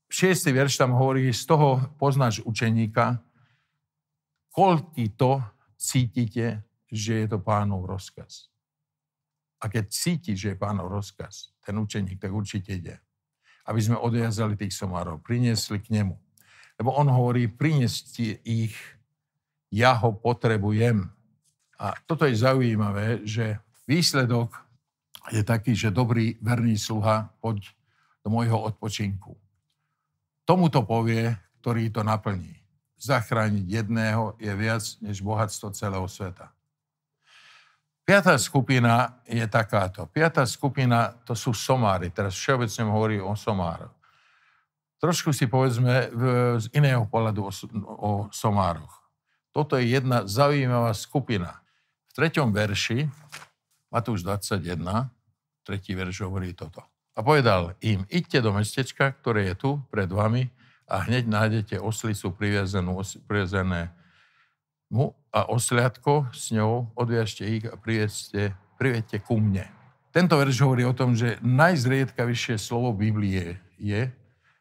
šiestý 0.06 0.54
verš 0.54 0.78
tam 0.78 0.94
hovorí, 0.94 1.34
z 1.34 1.50
toho 1.50 1.82
poznáš 1.98 2.46
učeníka, 2.46 3.18
koľky 4.54 5.18
to 5.18 5.42
cítite, 5.80 6.62
že 6.92 7.26
je 7.26 7.28
to 7.32 7.42
pánov 7.42 7.90
rozkaz. 7.90 8.54
A 9.64 9.72
keď 9.72 9.90
cíti, 9.90 10.38
že 10.38 10.54
je 10.54 10.62
pánov 10.62 10.94
rozkaz, 10.94 11.56
ten 11.66 11.74
učeník, 11.74 12.22
tak 12.22 12.30
určite 12.30 12.70
ide. 12.76 13.02
Aby 13.70 13.80
sme 13.86 14.02
odjazali 14.02 14.58
tých 14.58 14.74
somárov, 14.74 15.22
priniesli 15.22 15.78
k 15.78 15.94
nemu. 15.94 16.18
Lebo 16.82 16.90
on 16.98 17.06
hovorí, 17.14 17.46
prinieste 17.46 18.42
ich, 18.42 18.74
ja 19.70 19.94
ho 19.94 20.10
potrebujem. 20.10 21.06
A 21.78 21.94
toto 22.10 22.26
je 22.26 22.34
zaujímavé, 22.34 23.22
že 23.22 23.62
výsledok 23.86 24.58
je 25.30 25.46
taký, 25.46 25.78
že 25.78 25.94
dobrý, 25.94 26.42
verný 26.42 26.74
sluha, 26.82 27.30
poď 27.38 27.70
do 28.26 28.34
môjho 28.34 28.58
odpočinku 28.58 29.38
tomuto 30.50 30.82
povie, 30.82 31.38
ktorý 31.62 31.94
to 31.94 32.02
naplní. 32.02 32.58
Zachrániť 32.98 33.70
jedného 33.70 34.34
je 34.42 34.50
viac 34.58 34.82
než 34.98 35.22
bohatstvo 35.22 35.70
celého 35.78 36.10
sveta. 36.10 36.50
Piatá 38.10 38.42
skupina 38.42 39.22
je 39.30 39.46
takáto. 39.46 40.10
Piatá 40.10 40.42
skupina 40.50 41.14
to 41.30 41.38
sú 41.38 41.54
somári. 41.54 42.10
Teraz 42.10 42.34
všeobecne 42.34 42.90
hovorí 42.90 43.22
o 43.22 43.38
somároch. 43.38 43.94
Trošku 44.98 45.30
si 45.30 45.46
povedzme 45.46 46.10
z 46.58 46.74
iného 46.74 47.06
pohľadu 47.06 47.46
o, 47.46 47.54
o 47.86 48.12
somároch. 48.34 49.06
Toto 49.54 49.78
je 49.78 49.94
jedna 49.94 50.26
zaujímavá 50.26 50.90
skupina. 50.98 51.62
V 52.10 52.12
treťom 52.18 52.50
verši, 52.50 53.06
Matúš 53.94 54.26
21, 54.26 54.82
tretí 55.62 55.94
verš 55.94 56.26
hovorí 56.26 56.58
toto. 56.58 56.82
A 57.14 57.22
povedal 57.22 57.78
im, 57.78 58.10
idte 58.10 58.42
do 58.42 58.50
mestečka, 58.58 59.14
ktoré 59.22 59.54
je 59.54 59.56
tu 59.70 59.70
pred 59.94 60.10
vami 60.10 60.50
a 60.90 61.06
hneď 61.06 61.30
nájdete 61.30 61.76
oslicu 61.78 62.34
priviazanú, 62.34 63.06
priviazané 63.30 63.94
mu 64.90 65.14
a 65.30 65.46
osliadko 65.50 66.34
s 66.34 66.50
ňou, 66.50 66.90
odviažte 66.98 67.46
ich 67.46 67.66
a 67.70 67.78
priviedzte, 67.78 68.58
priviedzte 68.76 69.22
ku 69.22 69.38
mne. 69.38 69.70
Tento 70.10 70.36
verš 70.36 70.66
hovorí 70.66 70.84
o 70.84 70.98
tom, 70.98 71.14
že 71.14 71.38
najzriedkavejšie 71.46 72.58
slovo 72.58 72.92
Biblie 72.98 73.62
je, 73.78 74.10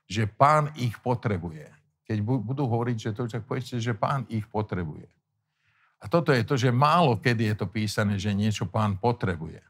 že 0.04 0.28
pán 0.28 0.68
ich 0.76 0.94
potrebuje. 1.00 1.72
Keď 2.04 2.20
budú 2.20 2.68
hovoriť, 2.68 2.96
že 2.96 3.10
to 3.16 3.28
tak 3.28 3.44
povedzte, 3.48 3.80
že 3.80 3.96
pán 3.96 4.28
ich 4.28 4.44
potrebuje. 4.48 5.08
A 5.98 6.06
toto 6.06 6.30
je 6.30 6.44
to, 6.44 6.54
že 6.54 6.70
málo 6.70 7.18
kedy 7.18 7.52
je 7.52 7.56
to 7.58 7.66
písané, 7.66 8.20
že 8.20 8.30
niečo 8.30 8.68
pán 8.68 9.00
potrebuje 9.00 9.64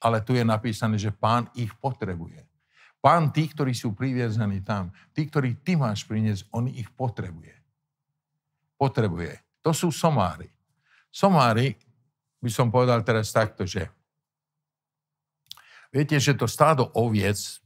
ale 0.00 0.24
tu 0.24 0.32
je 0.32 0.44
napísané, 0.44 0.96
že 0.96 1.12
pán 1.12 1.52
ich 1.52 1.70
potrebuje. 1.76 2.48
Pán 3.00 3.32
tých, 3.32 3.52
ktorí 3.56 3.72
sú 3.76 3.92
priviazaní 3.92 4.64
tam, 4.64 4.92
tí, 5.12 5.28
ktorí 5.28 5.60
ty 5.60 5.76
máš 5.76 6.04
priniesť, 6.04 6.48
on 6.52 6.68
ich 6.68 6.88
potrebuje. 6.92 7.52
Potrebuje. 8.80 9.40
To 9.64 9.70
sú 9.76 9.92
somári. 9.92 10.48
Somári, 11.10 11.76
by 12.40 12.50
som 12.50 12.72
povedal 12.72 13.04
teraz 13.04 13.28
takto, 13.34 13.68
že 13.68 13.84
viete, 15.92 16.16
že 16.16 16.32
to 16.32 16.48
stádo 16.48 16.88
oviec, 16.96 17.60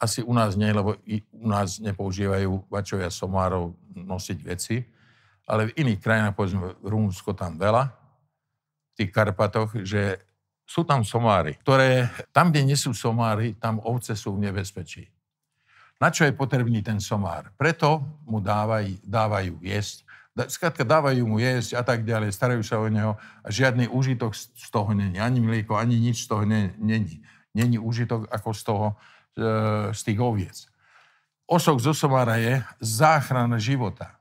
asi 0.00 0.24
u 0.24 0.32
nás 0.32 0.56
nie, 0.56 0.70
lebo 0.70 0.96
i 1.04 1.20
u 1.34 1.48
nás 1.50 1.76
nepoužívajú 1.82 2.70
vačovia 2.72 3.12
somárov 3.12 3.76
nosiť 3.92 4.38
veci, 4.46 4.80
ale 5.44 5.68
v 5.68 5.76
iných 5.82 6.00
krajinách, 6.00 6.36
povedzme 6.38 6.78
v 6.78 6.86
Rumúnsko 6.86 7.34
tam 7.34 7.58
veľa, 7.58 7.90
v 7.90 8.92
tých 8.94 9.10
Karpatoch, 9.10 9.74
že 9.82 10.22
sú 10.62 10.86
tam 10.86 11.02
somári, 11.02 11.58
ktoré, 11.58 12.06
tam, 12.30 12.54
kde 12.54 12.62
nie 12.62 12.78
sú 12.78 12.94
somári, 12.94 13.58
tam 13.58 13.82
ovce 13.82 14.14
sú 14.14 14.38
v 14.38 14.46
nebezpečí. 14.46 15.10
Na 16.00 16.08
čo 16.08 16.24
je 16.24 16.32
potrebný 16.32 16.80
ten 16.80 17.02
somár? 17.02 17.50
Preto 17.58 18.00
mu 18.24 18.38
dávaj, 18.38 19.02
dávajú 19.04 19.58
jesť, 19.60 20.06
skrátka 20.36 20.86
dávajú 20.86 21.26
mu 21.26 21.42
jesť 21.42 21.78
a 21.78 21.82
tak 21.82 22.06
ďalej, 22.06 22.30
starajú 22.30 22.62
sa 22.62 22.78
o 22.78 22.86
neho 22.86 23.18
a 23.42 23.48
žiadny 23.50 23.90
úžitok 23.90 24.34
z 24.36 24.68
toho 24.70 24.94
není. 24.94 25.18
Ani 25.18 25.42
mlieko, 25.42 25.74
ani 25.74 25.98
nič 25.98 26.24
z 26.24 26.26
toho 26.30 26.46
není. 26.78 27.22
Není 27.50 27.78
úžitok 27.82 28.30
ako 28.30 28.50
z 28.54 28.62
toho, 28.62 28.86
e, 29.34 29.90
z 29.90 30.00
tých 30.06 30.20
oviec. 30.22 30.56
Osok 31.50 31.82
zo 31.82 31.90
somára 31.90 32.38
je 32.38 32.62
záchrana 32.78 33.58
života. 33.58 34.14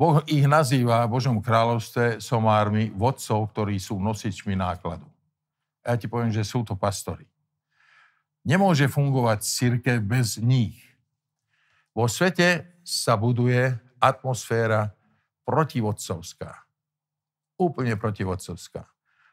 Boh 0.00 0.24
ich 0.24 0.48
nazýva 0.48 1.04
v 1.04 1.12
Božom 1.20 1.38
kráľovstve 1.44 2.16
somármi 2.16 2.88
vodcov, 2.96 3.52
ktorí 3.52 3.76
sú 3.76 4.00
nosičmi 4.00 4.56
nákladu. 4.56 5.04
Ja 5.84 6.00
ti 6.00 6.08
poviem, 6.08 6.32
že 6.32 6.48
sú 6.48 6.64
to 6.64 6.72
pastori. 6.74 7.28
Nemôže 8.42 8.88
fungovať 8.90 9.44
církev 9.44 10.02
bez 10.02 10.40
nich. 10.40 10.80
Vo 11.92 12.08
svete 12.08 12.72
sa 12.82 13.14
buduje 13.14 13.76
atmosféra 14.02 14.90
protivodcovská. 15.46 16.66
Úplne 17.54 17.94
protivodcovská. 17.94 18.82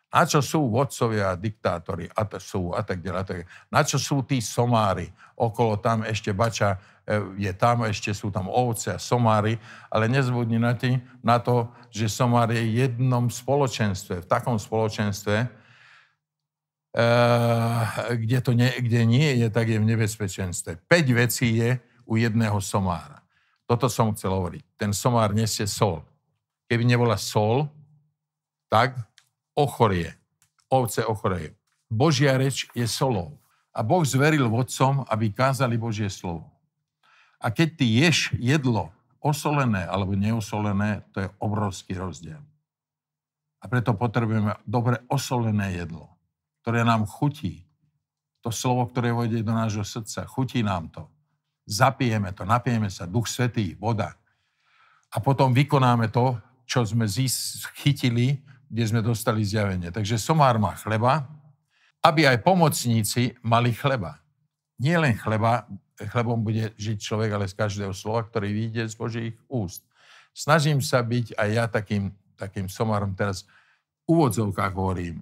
Na 0.09 0.25
čo 0.25 0.41
sú 0.41 0.73
vodcovia, 0.73 1.37
diktátori, 1.37 2.09
a 2.09 2.25
to 2.25 2.41
sú, 2.41 2.73
a 2.73 2.81
tak 2.81 2.97
ďalej. 2.97 3.19
A 3.21 3.25
tak. 3.25 3.39
Na 3.69 3.81
čo 3.85 4.01
sú 4.01 4.25
tí 4.25 4.41
somári? 4.41 5.13
Okolo 5.37 5.77
tam 5.77 6.01
ešte 6.01 6.33
bača 6.33 6.81
e, 7.05 7.45
je 7.45 7.53
tam, 7.53 7.85
ešte 7.85 8.09
sú 8.17 8.33
tam 8.33 8.49
ovce 8.49 8.89
a 8.89 8.97
somári, 8.97 9.61
ale 9.93 10.09
nezbudni 10.09 10.57
na, 10.57 10.73
tý, 10.73 10.97
na 11.21 11.37
to, 11.37 11.69
že 11.93 12.09
somár 12.09 12.49
je 12.49 12.57
v 12.57 12.89
jednom 12.89 13.29
spoločenstve, 13.29 14.25
v 14.25 14.29
takom 14.29 14.57
spoločenstve, 14.57 15.45
e, 16.97 17.05
kde, 18.17 18.37
to 18.41 18.57
nie, 18.57 18.73
kde 18.81 19.05
nie 19.05 19.29
je, 19.45 19.47
tak 19.53 19.69
je 19.69 19.77
v 19.77 19.89
nebezpečenstve. 19.93 20.89
5 20.89 21.21
vecí 21.21 21.53
je 21.53 21.77
u 22.09 22.17
jedného 22.17 22.57
somára. 22.65 23.18
Toto 23.69 23.85
som 23.85 24.09
chcel 24.17 24.33
hovoriť. 24.33 24.81
Ten 24.81 24.89
somár 24.97 25.29
nesie 25.37 25.69
sol. 25.69 26.01
Keby 26.65 26.89
nebola 26.89 27.21
sol, 27.21 27.69
tak 28.65 28.97
ochorie. 29.53 30.17
Ovce 30.73 31.05
ochorie. 31.05 31.53
Božia 31.85 32.33
reč 32.33 32.65
je 32.73 32.89
solou. 32.89 33.37
A 33.69 33.85
Boh 33.85 34.01
zveril 34.01 34.49
vodcom, 34.49 35.05
aby 35.05 35.29
kázali 35.29 35.77
Božie 35.77 36.09
slovo. 36.09 36.49
A 37.37 37.53
keď 37.53 37.77
ty 37.77 37.85
ješ 37.85 38.33
jedlo 38.41 38.89
osolené 39.21 39.85
alebo 39.85 40.17
neosolené, 40.17 41.05
to 41.13 41.29
je 41.29 41.29
obrovský 41.37 41.93
rozdiel. 41.93 42.41
A 43.61 43.69
preto 43.69 43.93
potrebujeme 43.93 44.57
dobre 44.65 44.97
osolené 45.13 45.77
jedlo, 45.77 46.09
ktoré 46.65 46.81
nám 46.81 47.05
chutí. 47.05 47.69
To 48.41 48.49
slovo, 48.49 48.89
ktoré 48.89 49.13
vojde 49.13 49.45
do 49.45 49.53
nášho 49.53 49.85
srdca, 49.85 50.25
chutí 50.25 50.65
nám 50.65 50.89
to. 50.89 51.05
Zapijeme 51.69 52.33
to, 52.33 52.49
napijeme 52.49 52.89
sa, 52.89 53.05
duch 53.05 53.29
svetý, 53.29 53.77
voda. 53.77 54.17
A 55.13 55.21
potom 55.21 55.53
vykonáme 55.53 56.09
to, 56.09 56.41
čo 56.65 56.81
sme 56.81 57.05
chytili 57.77 58.41
kde 58.69 58.83
sme 58.85 59.01
dostali 59.01 59.41
zjavenie. 59.41 59.89
Takže 59.89 60.21
somár 60.21 60.61
má 60.61 60.77
chleba, 60.77 61.25
aby 62.05 62.29
aj 62.29 62.45
pomocníci 62.45 63.35
mali 63.41 63.73
chleba. 63.73 64.21
Nie 64.77 65.01
len 65.01 65.17
chleba, 65.17 65.65
chlebom 65.97 66.39
bude 66.39 66.71
žiť 66.77 66.97
človek, 67.01 67.29
ale 67.35 67.49
z 67.49 67.57
každého 67.57 67.91
slova, 67.91 68.23
ktorý 68.23 68.53
vyjde 68.53 68.87
z 68.87 68.95
Božích 68.95 69.33
úst. 69.49 69.83
Snažím 70.31 70.79
sa 70.79 71.01
byť 71.03 71.35
aj 71.35 71.49
ja 71.49 71.65
takým, 71.67 72.13
takým 72.37 72.69
somárom 72.71 73.11
teraz 73.17 73.43
v 74.05 74.15
úvodzovkách 74.15 74.71
hovorím. 74.71 75.19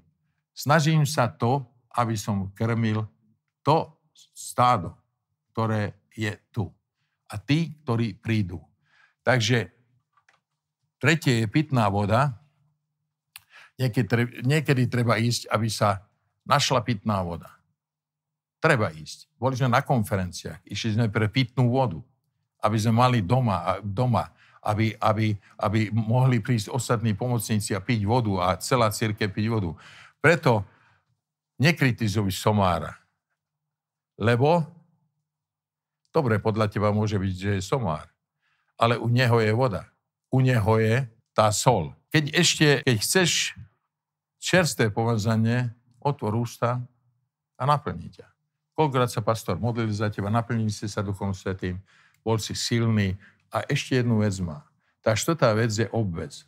Snažím 0.53 1.07
sa 1.07 1.31
to, 1.31 1.65
aby 1.97 2.13
som 2.13 2.53
krmil 2.53 3.07
to 3.65 3.89
stádo, 4.13 4.93
ktoré 5.55 5.97
je 6.17 6.33
tu. 6.49 6.65
A 7.29 7.37
tí, 7.37 7.77
ktorí 7.85 8.17
prídu. 8.17 8.59
Takže 9.21 9.69
tretie 10.97 11.45
je 11.45 11.47
pitná 11.47 11.85
voda, 11.93 12.41
Niekedy, 13.77 14.41
niekedy 14.41 14.89
treba 14.89 15.21
ísť, 15.21 15.53
aby 15.53 15.69
sa 15.69 16.01
našla 16.49 16.81
pitná 16.81 17.21
voda. 17.21 17.53
Treba 18.57 18.89
ísť. 18.89 19.29
Boli 19.37 19.53
sme 19.53 19.69
na 19.69 19.85
konferenciách, 19.85 20.65
išli 20.65 20.97
sme 20.97 21.13
pre 21.13 21.29
pitnú 21.29 21.69
vodu, 21.69 22.01
aby 22.65 22.73
sme 22.73 22.97
mali 22.97 23.21
doma, 23.21 23.77
doma 23.85 24.33
aby, 24.67 24.97
aby, 24.99 25.31
aby 25.61 25.93
mohli 25.93 26.43
prísť 26.43 26.73
ostatní 26.73 27.13
pomocníci 27.15 27.71
a 27.71 27.79
piť 27.79 28.03
vodu 28.03 28.33
a 28.41 28.47
celá 28.59 28.91
církev 28.91 29.31
piť 29.31 29.47
vodu. 29.47 29.71
Preto 30.19 30.65
nekritizuj 31.61 32.33
somára, 32.35 32.97
lebo 34.19 34.65
dobre, 36.17 36.41
podľa 36.41 36.73
teba 36.73 36.89
môže 36.89 37.21
byť, 37.21 37.33
že 37.37 37.51
je 37.57 37.61
somár, 37.61 38.09
ale 38.73 38.97
u 38.97 39.05
neho 39.05 39.37
je 39.37 39.53
voda. 39.53 39.85
U 40.33 40.41
neho 40.41 40.73
je 40.81 41.05
tá 41.37 41.53
sol. 41.53 41.93
Keď 42.09 42.23
ešte, 42.33 42.67
keď 42.81 42.97
chceš 42.97 43.53
čerstvé 44.41 44.89
pomazanie, 44.89 45.69
otvor 46.01 46.33
ústa 46.33 46.81
a 47.57 47.63
naplní 47.69 48.09
ťa. 48.09 48.25
Koľkokrát 48.73 49.09
sa 49.09 49.21
pastor 49.21 49.61
modlil 49.61 49.89
za 49.93 50.09
teba, 50.09 50.33
naplnili 50.33 50.69
ste 50.73 50.89
sa 50.89 51.05
Duchom 51.05 51.33
Svetým, 51.33 51.77
bol 52.25 52.41
si 52.41 52.57
silný. 52.57 53.17
A 53.53 53.63
ešte 53.65 54.01
jednu 54.01 54.21
vec 54.21 54.37
má. 54.43 54.67
Tá 54.99 55.15
štvrtá 55.15 55.55
vec 55.55 55.71
je 55.71 55.87
obvez. 55.95 56.43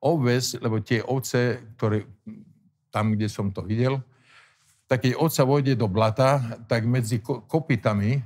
Obvez, 0.00 0.56
lebo 0.56 0.80
tie 0.80 1.04
ovce, 1.04 1.60
ktoré 1.76 2.08
tam, 2.88 3.12
kde 3.12 3.28
som 3.28 3.52
to 3.52 3.60
videl, 3.62 4.00
tak 4.90 5.06
keď 5.06 5.22
ovca 5.22 5.42
vojde 5.46 5.78
do 5.78 5.86
blata, 5.86 6.42
tak 6.66 6.82
medzi 6.82 7.22
kopitami 7.22 8.18
e, 8.18 8.22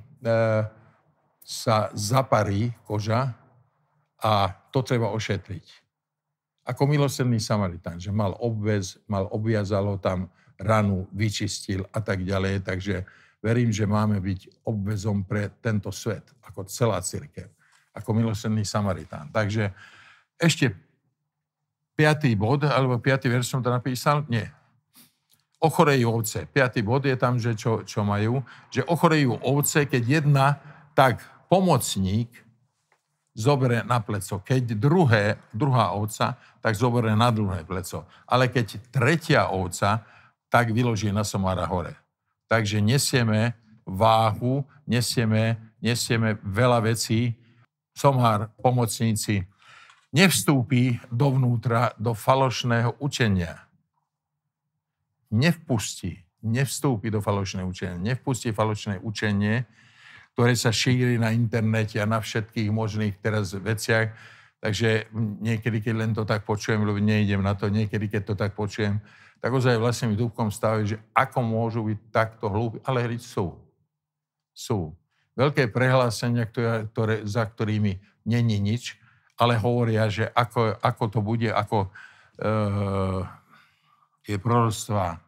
sa 1.45 1.93
zaparí 1.93 2.73
koža 2.89 3.37
a 4.25 4.49
to 4.73 4.81
treba 4.81 5.13
ošetriť 5.13 5.85
ako 6.65 6.89
milosrdný 6.89 7.37
Samaritán, 7.37 8.01
že 8.01 8.09
mal 8.09 8.33
obvez, 8.41 8.97
mal 9.05 9.29
obviazalo 9.29 10.01
tam 10.01 10.33
ranu, 10.57 11.05
vyčistil 11.13 11.85
a 11.93 12.01
tak 12.01 12.25
ďalej. 12.25 12.65
Takže 12.65 13.05
verím, 13.45 13.69
že 13.69 13.85
máme 13.85 14.17
byť 14.17 14.65
obvezom 14.65 15.29
pre 15.29 15.53
tento 15.61 15.93
svet, 15.93 16.25
ako 16.41 16.65
celá 16.65 17.05
církev, 17.05 17.53
ako 17.93 18.17
milosrdný 18.17 18.65
Samaritán. 18.65 19.29
Takže 19.29 19.77
ešte 20.41 20.73
piatý 21.93 22.33
bod, 22.33 22.65
alebo 22.65 22.97
piatý 22.97 23.29
verš 23.29 23.53
som 23.53 23.61
to 23.61 23.69
napísal? 23.69 24.25
Nie. 24.33 24.49
Ochorejú 25.65 26.21
ovce. 26.21 26.45
Piatý 26.45 26.85
bod 26.85 27.09
je 27.09 27.17
tam, 27.17 27.41
že 27.41 27.57
čo, 27.57 27.89
čo 27.89 28.05
majú, 28.05 28.45
že 28.69 28.85
ochorejú 28.85 29.41
ovce, 29.41 29.89
keď 29.89 30.03
jedna, 30.21 30.61
tak 30.93 31.25
pomocník 31.49 32.29
zoberie 33.35 33.83
na 33.83 33.99
pleco. 33.99 34.45
Keď 34.45 34.77
druhé, 34.79 35.41
druhá 35.51 35.97
ovca, 35.97 36.39
tak 36.61 36.77
zoberie 36.77 37.17
na 37.17 37.33
druhé 37.35 37.67
pleco. 37.67 38.07
Ale 38.29 38.53
keď 38.53 38.79
tretia 38.93 39.51
ovca, 39.51 40.07
tak 40.53 40.71
vyloží 40.71 41.11
na 41.11 41.27
somára 41.27 41.67
hore. 41.67 41.99
Takže 42.47 42.79
nesieme 42.79 43.59
váhu, 43.83 44.63
nesieme, 44.87 45.59
nesieme 45.83 46.39
veľa 46.47 46.87
vecí. 46.87 47.35
Somár, 47.91 48.55
pomocníci, 48.63 49.47
nevstúpi 50.15 51.03
dovnútra 51.11 51.95
do 51.99 52.15
falošného 52.15 52.95
učenia. 53.03 53.64
Nevpustí, 55.35 56.15
nevstúpi 56.47 57.11
do 57.11 57.19
falošného 57.19 57.67
učenia. 57.67 57.99
Nevpustí 57.99 58.55
falošné 58.55 59.03
učenie, 59.03 59.67
ktoré 60.39 60.55
sa 60.55 60.71
šíri 60.71 61.19
na 61.19 61.35
internete 61.35 61.99
a 61.99 62.07
na 62.07 62.23
všetkých 62.23 62.71
možných 62.71 63.19
teraz 63.19 63.51
veciach. 63.51 64.15
Takže 64.63 65.11
niekedy, 65.43 65.83
keď 65.83 65.95
len 65.99 66.13
to 66.15 66.23
tak 66.23 66.47
počujem, 66.47 66.87
lebo 66.87 67.03
neidem 67.03 67.43
na 67.43 67.59
to, 67.59 67.67
niekedy, 67.67 68.07
keď 68.07 68.23
to 68.31 68.35
tak 68.39 68.55
počujem, 68.55 69.03
tak 69.43 69.51
ozaj 69.53 69.77
vlastne 69.77 70.09
mi 70.09 70.17
dúbkom 70.17 70.49
staví, 70.49 70.95
že 70.95 70.97
ako 71.13 71.45
môžu 71.45 71.85
byť 71.85 71.99
takto 72.09 72.49
hlúpi, 72.49 72.81
ale 72.87 73.05
hriť 73.05 73.23
sú. 73.23 73.59
Sú. 74.55 74.95
Veľké 75.35 75.67
prehlásenia, 75.69 76.47
ktoré, 76.47 76.87
ktoré, 76.95 77.15
za 77.27 77.45
ktorými 77.45 77.99
není 78.25 78.57
nič, 78.63 78.97
ale 79.35 79.59
hovoria, 79.59 80.07
že 80.07 80.31
ako, 80.31 80.79
ako 80.79 81.05
to 81.11 81.21
bude, 81.21 81.51
ako 81.51 81.91
uh, 82.41 83.21
je 84.25 84.39
proroctva 84.39 85.19
uh, 85.19 85.24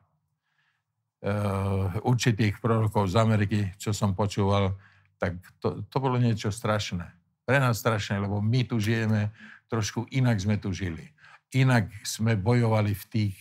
určitých 2.06 2.62
prorokov 2.62 3.10
z 3.10 3.18
Ameriky, 3.18 3.60
čo 3.82 3.90
som 3.90 4.14
počúval, 4.14 4.78
tak 5.18 5.34
to, 5.58 5.82
to 5.90 5.96
bolo 5.98 6.20
niečo 6.20 6.54
strašné. 6.54 7.08
Pre 7.42 7.58
nás 7.58 7.82
strašné, 7.82 8.22
lebo 8.22 8.38
my 8.38 8.66
tu 8.66 8.78
žijeme, 8.78 9.34
trošku 9.66 10.06
inak 10.14 10.38
sme 10.38 10.58
tu 10.58 10.70
žili. 10.70 11.10
Inak 11.54 11.90
sme 12.06 12.38
bojovali 12.38 12.94
v 12.94 13.04
tých, 13.10 13.38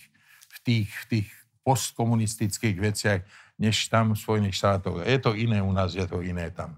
v 0.50 0.58
tých, 0.66 0.90
v 0.90 1.06
tých 1.10 1.30
postkomunistických 1.66 2.78
veciach, 2.78 3.22
než 3.58 3.90
tam 3.90 4.14
v 4.14 4.22
Spojených 4.22 4.58
štátoch. 4.58 5.02
Je 5.06 5.20
to 5.22 5.34
iné 5.34 5.62
u 5.62 5.72
nás, 5.74 5.94
je 5.94 6.06
to 6.06 6.22
iné 6.22 6.50
tam. 6.54 6.78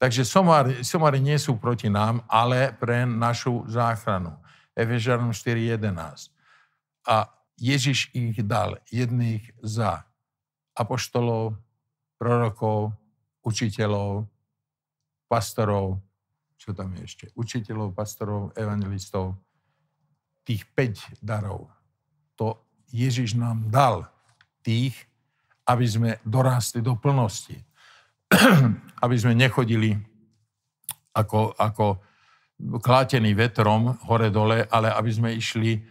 Takže 0.00 0.24
somári, 0.26 0.84
somári 0.84 1.20
nie 1.20 1.36
sú 1.38 1.56
proti 1.56 1.88
nám, 1.88 2.20
ale 2.28 2.74
pre 2.76 3.06
našu 3.08 3.64
záchranu. 3.70 4.36
Efežanom 4.74 5.30
4.11. 5.30 6.34
A 7.06 7.30
Ježiš 7.54 8.10
ich 8.10 8.42
dal 8.42 8.82
jedných 8.90 9.54
za 9.62 10.02
apoštolov, 10.74 11.54
prorokov, 12.18 12.94
učiteľov, 13.42 14.26
pastorov, 15.26 16.02
čo 16.58 16.72
tam 16.74 16.94
je 16.98 17.00
ešte, 17.04 17.24
učiteľov, 17.34 17.94
pastorov, 17.94 18.54
evangelistov, 18.58 19.38
tých 20.44 20.66
5 20.76 21.24
darov. 21.24 21.72
To 22.36 22.60
Ježiš 22.92 23.34
nám 23.34 23.70
dal 23.72 24.08
tých, 24.60 24.94
aby 25.64 25.86
sme 25.88 26.10
dorástli 26.24 26.84
do 26.84 26.96
plnosti. 26.96 27.56
aby 29.04 29.16
sme 29.18 29.36
nechodili 29.36 29.96
ako, 31.14 31.54
ako 31.54 32.00
klátení 32.80 33.34
vetrom 33.34 33.94
hore-dole, 34.08 34.66
ale 34.70 34.88
aby 34.90 35.10
sme 35.10 35.28
išli, 35.34 35.82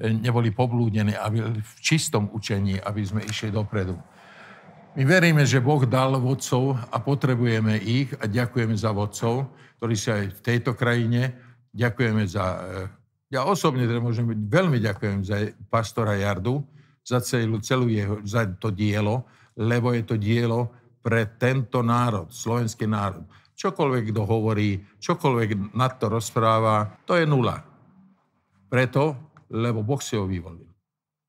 neboli 0.00 0.52
poblúdení, 0.54 1.16
aby 1.16 1.60
v 1.60 1.72
čistom 1.80 2.30
učení, 2.32 2.80
aby 2.80 3.00
sme 3.04 3.20
išli 3.24 3.52
dopredu. 3.52 3.96
My 4.90 5.06
veríme, 5.06 5.46
že 5.46 5.62
Boh 5.62 5.86
dal 5.86 6.18
vodcov 6.18 6.74
a 6.90 6.98
potrebujeme 6.98 7.78
ich 7.78 8.10
a 8.18 8.26
ďakujeme 8.26 8.74
za 8.74 8.90
vodcov, 8.90 9.46
ktorí 9.78 9.94
sú 9.94 10.10
aj 10.10 10.24
v 10.34 10.40
tejto 10.42 10.74
krajine. 10.74 11.30
Ďakujeme 11.70 12.26
za... 12.26 12.44
Eh, 12.66 12.90
ja 13.30 13.46
osobne 13.46 13.86
teda 13.86 14.02
môžem 14.02 14.26
byť, 14.26 14.38
veľmi 14.50 14.82
ďakujem 14.82 15.18
za 15.22 15.46
pastora 15.70 16.18
Jardu, 16.18 16.66
za 17.06 17.22
celú, 17.22 17.62
celú 17.62 17.86
jeho, 17.86 18.18
za 18.26 18.50
to 18.58 18.74
dielo, 18.74 19.30
lebo 19.54 19.94
je 19.94 20.02
to 20.02 20.18
dielo 20.18 20.74
pre 20.98 21.38
tento 21.38 21.86
národ, 21.86 22.26
slovenský 22.26 22.90
národ. 22.90 23.22
Čokoľvek 23.54 24.10
kto 24.10 24.26
hovorí, 24.26 24.82
čokoľvek 24.98 25.70
nad 25.70 26.02
to 26.02 26.10
rozpráva, 26.10 26.98
to 27.06 27.14
je 27.14 27.30
nula. 27.30 27.62
Preto, 28.66 29.14
lebo 29.54 29.86
Boh 29.86 30.02
si 30.02 30.18
ho 30.18 30.26
vyvolil. 30.26 30.66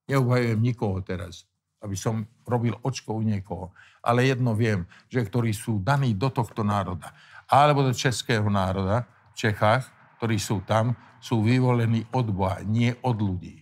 Neobhajujem 0.09 0.57
nikoho 0.57 0.97
teraz, 1.05 1.45
aby 1.81 1.97
som 1.97 2.25
robil 2.45 2.77
očko 2.85 3.17
u 3.17 3.21
niekoho. 3.25 3.73
Ale 4.05 4.25
jedno 4.29 4.53
viem, 4.53 4.85
že 5.09 5.25
ktorí 5.25 5.53
sú 5.53 5.81
daní 5.81 6.13
do 6.13 6.29
tohto 6.29 6.61
národa, 6.61 7.13
alebo 7.49 7.83
do 7.83 7.91
českého 7.91 8.45
národa 8.47 9.05
v 9.33 9.49
Čechách, 9.49 9.83
ktorí 10.21 10.37
sú 10.37 10.61
tam, 10.63 10.93
sú 11.21 11.41
vyvolení 11.41 12.05
od 12.13 12.29
Boha, 12.29 12.61
nie 12.65 12.93
od 13.01 13.17
ľudí. 13.17 13.61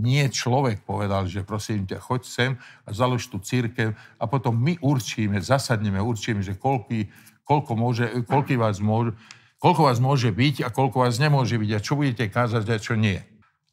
Nie 0.00 0.32
človek 0.32 0.80
povedal, 0.88 1.28
že 1.28 1.44
prosím 1.44 1.84
ťa, 1.84 2.00
choď 2.00 2.22
sem 2.24 2.50
a 2.88 2.90
založ 2.96 3.28
tú 3.28 3.36
církev 3.36 3.92
a 4.16 4.24
potom 4.24 4.56
my 4.56 4.80
určíme, 4.80 5.36
zasadneme, 5.44 6.00
určíme, 6.00 6.40
že 6.40 6.56
koľký, 6.56 7.12
koľko, 7.44 7.72
môže, 7.76 8.04
koľký 8.24 8.56
vás 8.56 8.80
môže, 8.80 9.12
koľko 9.60 9.92
vás 9.92 10.00
môže 10.00 10.32
byť 10.32 10.64
a 10.64 10.72
koľko 10.72 11.04
vás 11.04 11.20
nemôže 11.20 11.60
byť 11.60 11.70
a 11.76 11.84
čo 11.84 12.00
budete 12.00 12.32
kázať 12.32 12.64
a 12.64 12.80
čo 12.80 12.96
nie. 12.96 13.20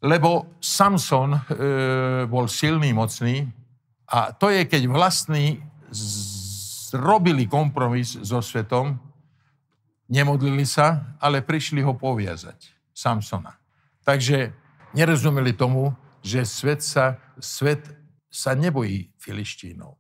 Lebo 0.04 0.60
Samson 0.60 1.32
e, 1.34 1.41
bol 2.28 2.52
silný, 2.52 2.91
mocný 2.91 3.47
a 4.08 4.32
to 4.32 4.48
je, 4.48 4.63
keď 4.63 4.88
vlastní 4.88 5.60
zrobili 6.88 7.43
kompromis 7.43 8.15
so 8.24 8.39
svetom, 8.39 8.96
nemodlili 10.08 10.63
sa, 10.63 11.15
ale 11.20 11.43
prišli 11.43 11.84
ho 11.84 11.91
poviazať, 11.91 12.72
Samsona. 12.96 13.60
Takže 14.08 14.56
nerozumeli 14.96 15.52
tomu, 15.52 15.91
že 16.24 16.48
svet 16.48 16.80
sa, 16.80 17.20
svet 17.36 17.84
sa 18.32 18.56
nebojí 18.56 19.12
Filištínov, 19.20 20.00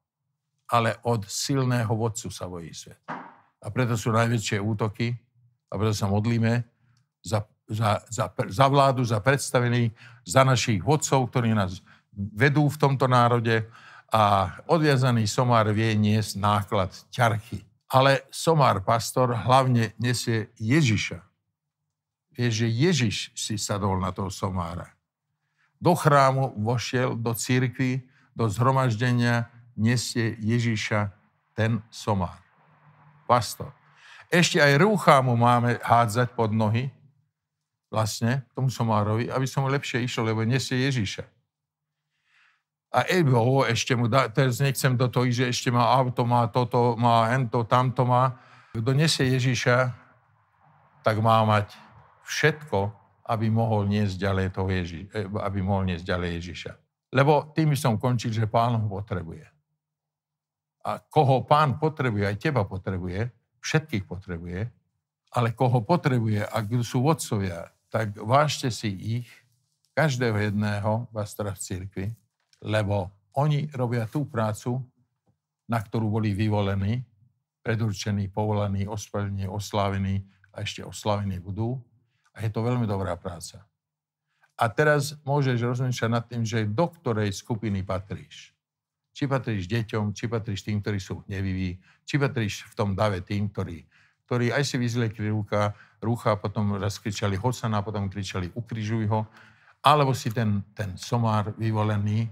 ale 0.71 0.95
od 1.03 1.27
silného 1.27 1.91
vodcu 1.91 2.31
sa 2.31 2.47
bojí 2.47 2.71
svet. 2.71 3.03
A 3.59 3.67
preto 3.67 3.99
sú 3.99 4.15
najväčšie 4.15 4.63
útoky 4.63 5.11
a 5.67 5.73
preto 5.75 5.91
sa 5.91 6.07
modlíme 6.07 6.63
za, 7.19 7.43
za, 7.67 7.99
za, 8.07 8.31
za 8.31 8.65
vládu, 8.71 9.03
za 9.03 9.19
predstavených, 9.19 9.91
za 10.23 10.47
našich 10.47 10.79
vodcov, 10.79 11.27
ktorí 11.27 11.51
nás 11.51 11.83
vedú 12.15 12.71
v 12.71 12.79
tomto 12.79 13.11
národe 13.11 13.67
a 14.13 14.55
odviazaný 14.71 15.27
somár 15.27 15.67
vie 15.75 15.91
niesť 15.95 16.39
náklad 16.39 16.91
ťarchy. 17.11 17.63
Ale 17.87 18.23
somár 18.31 18.83
pastor 18.83 19.31
hlavne 19.35 19.95
nesie 19.99 20.51
Ježiša. 20.59 21.23
Vie, 22.35 22.47
že 22.51 22.67
Ježiš 22.67 23.31
si 23.35 23.55
sadol 23.55 23.99
na 23.99 24.11
toho 24.11 24.27
somára 24.31 24.97
do 25.77 25.93
chrámu 25.93 26.57
vošiel, 26.57 27.13
do 27.13 27.33
církvy, 27.33 28.01
do 28.33 28.49
zhromaždenia, 28.49 29.49
nesie 29.77 30.37
Ježíša 30.41 31.13
ten 31.53 31.81
somár. 31.93 32.37
Pastor. 33.29 33.73
Ešte 34.27 34.59
aj 34.59 34.81
rúcha 34.81 35.21
mu 35.23 35.39
máme 35.39 35.79
hádzať 35.79 36.33
pod 36.35 36.51
nohy, 36.51 36.91
vlastne, 37.87 38.43
tomu 38.51 38.67
somárovi, 38.67 39.31
aby 39.31 39.47
som 39.47 39.63
lepšie 39.69 40.03
išiel, 40.03 40.27
lebo 40.27 40.43
nesie 40.43 40.75
Ježíša. 40.83 41.23
A 42.91 43.03
Ebo 43.03 43.67
ešte 43.67 43.93
mu 43.93 44.07
dá, 44.07 44.31
teraz 44.31 44.63
nechcem 44.63 44.95
do 44.95 45.11
toho 45.11 45.27
že 45.27 45.51
ešte 45.51 45.67
má 45.67 45.91
auto, 45.91 46.23
má 46.23 46.47
toto, 46.47 46.95
má 46.95 47.27
hento, 47.35 47.67
tamto 47.67 48.07
má. 48.07 48.39
Kto 48.71 48.95
nesie 48.95 49.27
Ježíša, 49.35 49.91
tak 51.03 51.19
má 51.19 51.43
mať 51.43 51.75
všetko, 52.23 52.91
aby 53.27 53.51
mohol 53.51 53.87
niesť 53.91 54.15
ďalej, 54.15 54.47
toho 54.55 54.69
Ježi, 54.71 55.01
e, 55.11 55.27
aby 55.27 55.59
mohol 55.59 55.87
niesť 55.91 56.05
ďalej 56.07 56.29
Ježiša. 56.39 56.71
Lebo 57.11 57.51
tým 57.51 57.75
som 57.75 57.99
končil, 57.99 58.31
že 58.31 58.47
pán 58.47 58.75
ho 58.79 58.87
potrebuje. 58.87 59.43
A 60.87 61.03
koho 61.03 61.43
pán 61.43 61.75
potrebuje, 61.75 62.23
aj 62.23 62.37
teba 62.39 62.63
potrebuje, 62.63 63.31
všetkých 63.59 64.07
potrebuje, 64.07 64.71
ale 65.35 65.51
koho 65.51 65.83
potrebuje, 65.83 66.47
ak 66.47 66.65
sú 66.87 67.03
vodcovia, 67.03 67.67
tak 67.91 68.15
vážte 68.15 68.71
si 68.71 69.19
ich, 69.19 69.29
každého 69.91 70.37
jedného 70.51 71.09
pastora 71.11 71.51
v 71.51 71.59
cirkvi, 71.59 72.05
lebo 72.61 73.11
oni 73.37 73.69
robia 73.73 74.09
tú 74.09 74.25
prácu, 74.25 74.81
na 75.69 75.77
ktorú 75.77 76.09
boli 76.09 76.33
vyvolení, 76.33 77.05
predurčení, 77.61 78.31
povolaní, 78.31 78.87
ospravedlní, 78.87 79.45
oslávení 79.51 80.23
a 80.55 80.63
ešte 80.63 80.81
oslavení 80.81 81.37
budú. 81.43 81.77
A 82.33 82.47
je 82.47 82.49
to 82.49 82.63
veľmi 82.63 82.87
dobrá 82.87 83.19
práca. 83.19 83.67
A 84.57 84.65
teraz 84.73 85.13
môžeš 85.21 85.61
rozmýšľať 85.61 86.09
nad 86.09 86.25
tým, 86.25 86.41
že 86.41 86.65
do 86.65 86.89
ktorej 86.89 87.29
skupiny 87.29 87.85
patríš. 87.85 88.55
Či 89.13 89.29
patríš 89.29 89.69
deťom, 89.69 90.17
či 90.17 90.25
patríš 90.25 90.65
tým, 90.65 90.81
ktorí 90.81 90.97
sú 90.97 91.21
hneviví, 91.29 91.77
či 92.07 92.15
patríš 92.17 92.65
v 92.65 92.73
tom 92.73 92.97
dave 92.97 93.21
tým, 93.21 93.53
ktorí, 93.53 93.85
ktorí 94.25 94.49
aj 94.49 94.63
si 94.65 94.81
vyzliekli 94.81 95.29
ruka, 95.29 95.77
rucha, 96.01 96.37
potom 96.41 96.77
raz 96.77 96.97
kričali 96.97 97.37
Hosana, 97.37 97.85
potom 97.85 98.09
kričali 98.09 98.49
ukrižuj 98.53 99.05
ho, 99.09 99.29
alebo 99.85 100.13
si 100.13 100.33
ten, 100.33 100.65
ten 100.73 100.97
somár 100.97 101.53
vyvolený, 101.57 102.29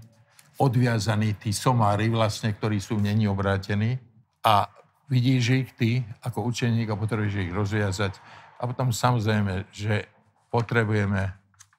odviazaný, 0.56 1.36
tí 1.36 1.52
somári 1.52 2.08
vlastne, 2.08 2.52
ktorí 2.52 2.80
sú 2.80 2.96
není 2.96 3.28
obrátení 3.28 4.00
a 4.40 4.68
vidíš 5.06 5.44
ich 5.52 5.70
ty 5.76 5.90
ako 6.24 6.48
učeník 6.48 6.88
a 6.90 6.98
potrebuješ 6.98 7.34
ich 7.46 7.52
rozviazať 7.52 8.12
a 8.56 8.62
potom 8.64 8.88
samozrejme, 8.90 9.68
že 9.68 10.08
potrebujeme 10.48 11.36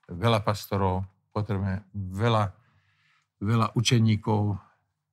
veľa 0.07 0.39
pastorov, 0.45 1.03
potrebujeme 1.33 1.81
veľa, 1.93 2.53
veľa 3.41 3.67
učeníkov, 3.73 4.55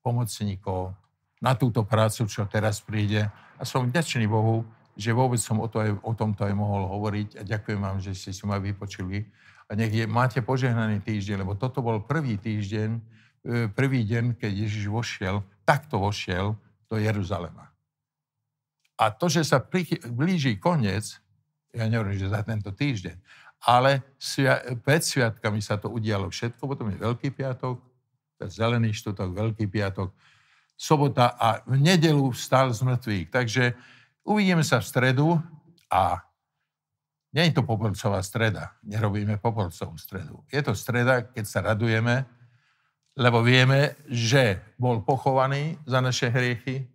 pomocníkov 0.04 0.92
na 1.40 1.56
túto 1.56 1.84
prácu, 1.88 2.28
čo 2.28 2.44
teraz 2.44 2.84
príde. 2.84 3.32
A 3.56 3.62
som 3.64 3.88
vďačný 3.88 4.28
Bohu, 4.28 4.68
že 4.94 5.16
vôbec 5.16 5.40
som 5.40 5.58
o, 5.58 5.66
to 5.66 5.80
aj, 5.80 5.90
o 6.04 6.12
tomto 6.12 6.44
aj 6.44 6.54
mohol 6.54 6.84
hovoriť 6.86 7.40
a 7.40 7.42
ďakujem 7.42 7.80
vám, 7.80 7.98
že 8.04 8.12
ste 8.12 8.30
si 8.30 8.44
ma 8.44 8.60
vypočuli. 8.60 9.24
A 9.64 9.72
nech 9.72 9.90
je, 9.90 10.04
máte 10.04 10.44
požehnaný 10.44 11.00
týždeň, 11.00 11.40
lebo 11.40 11.56
toto 11.56 11.80
bol 11.80 12.04
prvý 12.04 12.36
týždeň, 12.36 13.00
prvý 13.76 14.08
deň, 14.08 14.40
keď 14.40 14.52
Ježiš 14.64 14.88
vošiel, 14.88 15.44
takto 15.68 16.00
vošiel 16.00 16.56
do 16.88 16.96
Jeruzalema. 16.96 17.68
A 18.96 19.10
to, 19.12 19.28
že 19.28 19.44
sa 19.44 19.60
blíži 20.08 20.56
koniec, 20.56 21.20
ja 21.74 21.84
nehovorím, 21.90 22.16
že 22.16 22.32
za 22.32 22.40
tento 22.46 22.70
týždeň, 22.72 23.16
ale 23.64 24.04
pred 24.84 25.02
sviatkami 25.02 25.58
sa 25.58 25.76
to 25.80 25.90
udialo 25.90 26.30
všetko, 26.30 26.62
potom 26.64 26.92
je 26.92 27.00
Veľký 27.00 27.32
piatok, 27.32 27.80
Zelený 28.44 28.92
štutok, 28.92 29.32
Veľký 29.32 29.66
piatok, 29.66 30.12
sobota 30.76 31.32
a 31.38 31.64
v 31.64 31.80
nedelu 31.80 32.28
vstal 32.34 32.70
z 32.74 32.80
mŕtvych. 32.84 33.26
Takže 33.32 33.74
uvidíme 34.26 34.60
sa 34.66 34.82
v 34.82 34.88
stredu 34.88 35.28
a 35.88 36.20
nie 37.34 37.50
je 37.50 37.56
to 37.58 37.66
popolcová 37.66 38.22
streda, 38.22 38.78
nerobíme 38.86 39.42
popolcovú 39.42 39.98
stredu. 39.98 40.44
Je 40.52 40.62
to 40.62 40.70
streda, 40.76 41.26
keď 41.26 41.44
sa 41.46 41.60
radujeme, 41.66 42.26
lebo 43.14 43.46
vieme, 43.46 43.94
že 44.10 44.74
bol 44.74 45.02
pochovaný 45.06 45.78
za 45.86 46.02
naše 46.02 46.30
hriechy, 46.30 46.86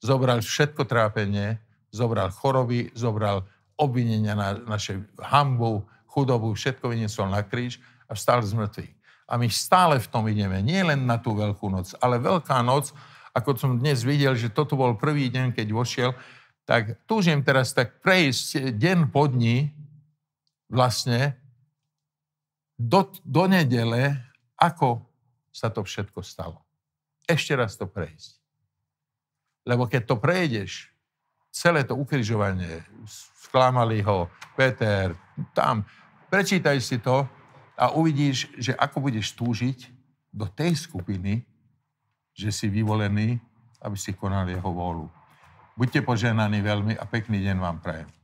zobral 0.00 0.40
všetko 0.40 0.88
trápenie, 0.88 1.60
zobral 1.92 2.32
choroby, 2.32 2.88
zobral 2.96 3.44
obvinenia 3.76 4.32
na 4.32 4.56
naše 4.64 5.04
hambu, 5.20 5.84
chudobu, 6.08 6.56
všetko 6.56 6.88
vyniesol 6.88 7.28
na 7.28 7.44
kríž 7.44 7.78
a 8.08 8.16
vstal 8.16 8.40
z 8.42 8.56
mŕtvych. 8.56 8.92
A 9.28 9.36
my 9.36 9.46
stále 9.52 10.00
v 10.00 10.08
tom 10.08 10.24
ideme, 10.24 10.64
nie 10.64 10.80
len 10.80 11.04
na 11.04 11.20
tú 11.20 11.36
veľkú 11.36 11.68
noc, 11.68 11.92
ale 12.00 12.16
veľká 12.16 12.64
noc, 12.64 12.96
ako 13.36 13.60
som 13.60 13.76
dnes 13.76 14.00
videl, 14.00 14.32
že 14.32 14.48
toto 14.48 14.72
bol 14.74 14.96
prvý 14.96 15.28
deň, 15.28 15.52
keď 15.52 15.68
vošiel, 15.68 16.10
tak 16.64 16.96
túžim 17.04 17.44
teraz 17.44 17.76
tak 17.76 18.00
prejsť 18.00 18.72
deň 18.76 19.12
po 19.12 19.28
dní 19.28 19.72
vlastne 20.68 21.36
do, 22.76 23.08
do 23.24 23.44
nedele, 23.48 24.16
ako 24.56 25.07
sa 25.52 25.68
to 25.72 25.84
všetko 25.84 26.20
stalo. 26.24 26.62
Ešte 27.28 27.52
raz 27.56 27.76
to 27.76 27.84
prejsť. 27.84 28.40
Lebo 29.68 29.84
keď 29.84 30.02
to 30.08 30.16
prejdeš, 30.16 30.88
celé 31.52 31.84
to 31.84 31.96
ukrižovanie, 31.96 32.84
sklamali 33.48 34.00
ho, 34.04 34.32
Peter, 34.56 35.12
tam. 35.52 35.84
Prečítaj 36.28 36.78
si 36.80 37.00
to 37.00 37.24
a 37.76 37.92
uvidíš, 37.92 38.48
že 38.56 38.72
ako 38.76 39.08
budeš 39.08 39.32
túžiť 39.36 39.78
do 40.32 40.48
tej 40.48 40.76
skupiny, 40.76 41.44
že 42.36 42.52
si 42.52 42.68
vyvolený, 42.68 43.40
aby 43.82 43.96
si 43.96 44.12
konal 44.14 44.46
jeho 44.48 44.70
vôľu. 44.70 45.08
Buďte 45.78 46.02
poženaní 46.02 46.58
veľmi 46.58 46.94
a 46.98 47.04
pekný 47.06 47.38
deň 47.42 47.56
vám 47.58 47.78
prajem. 47.78 48.17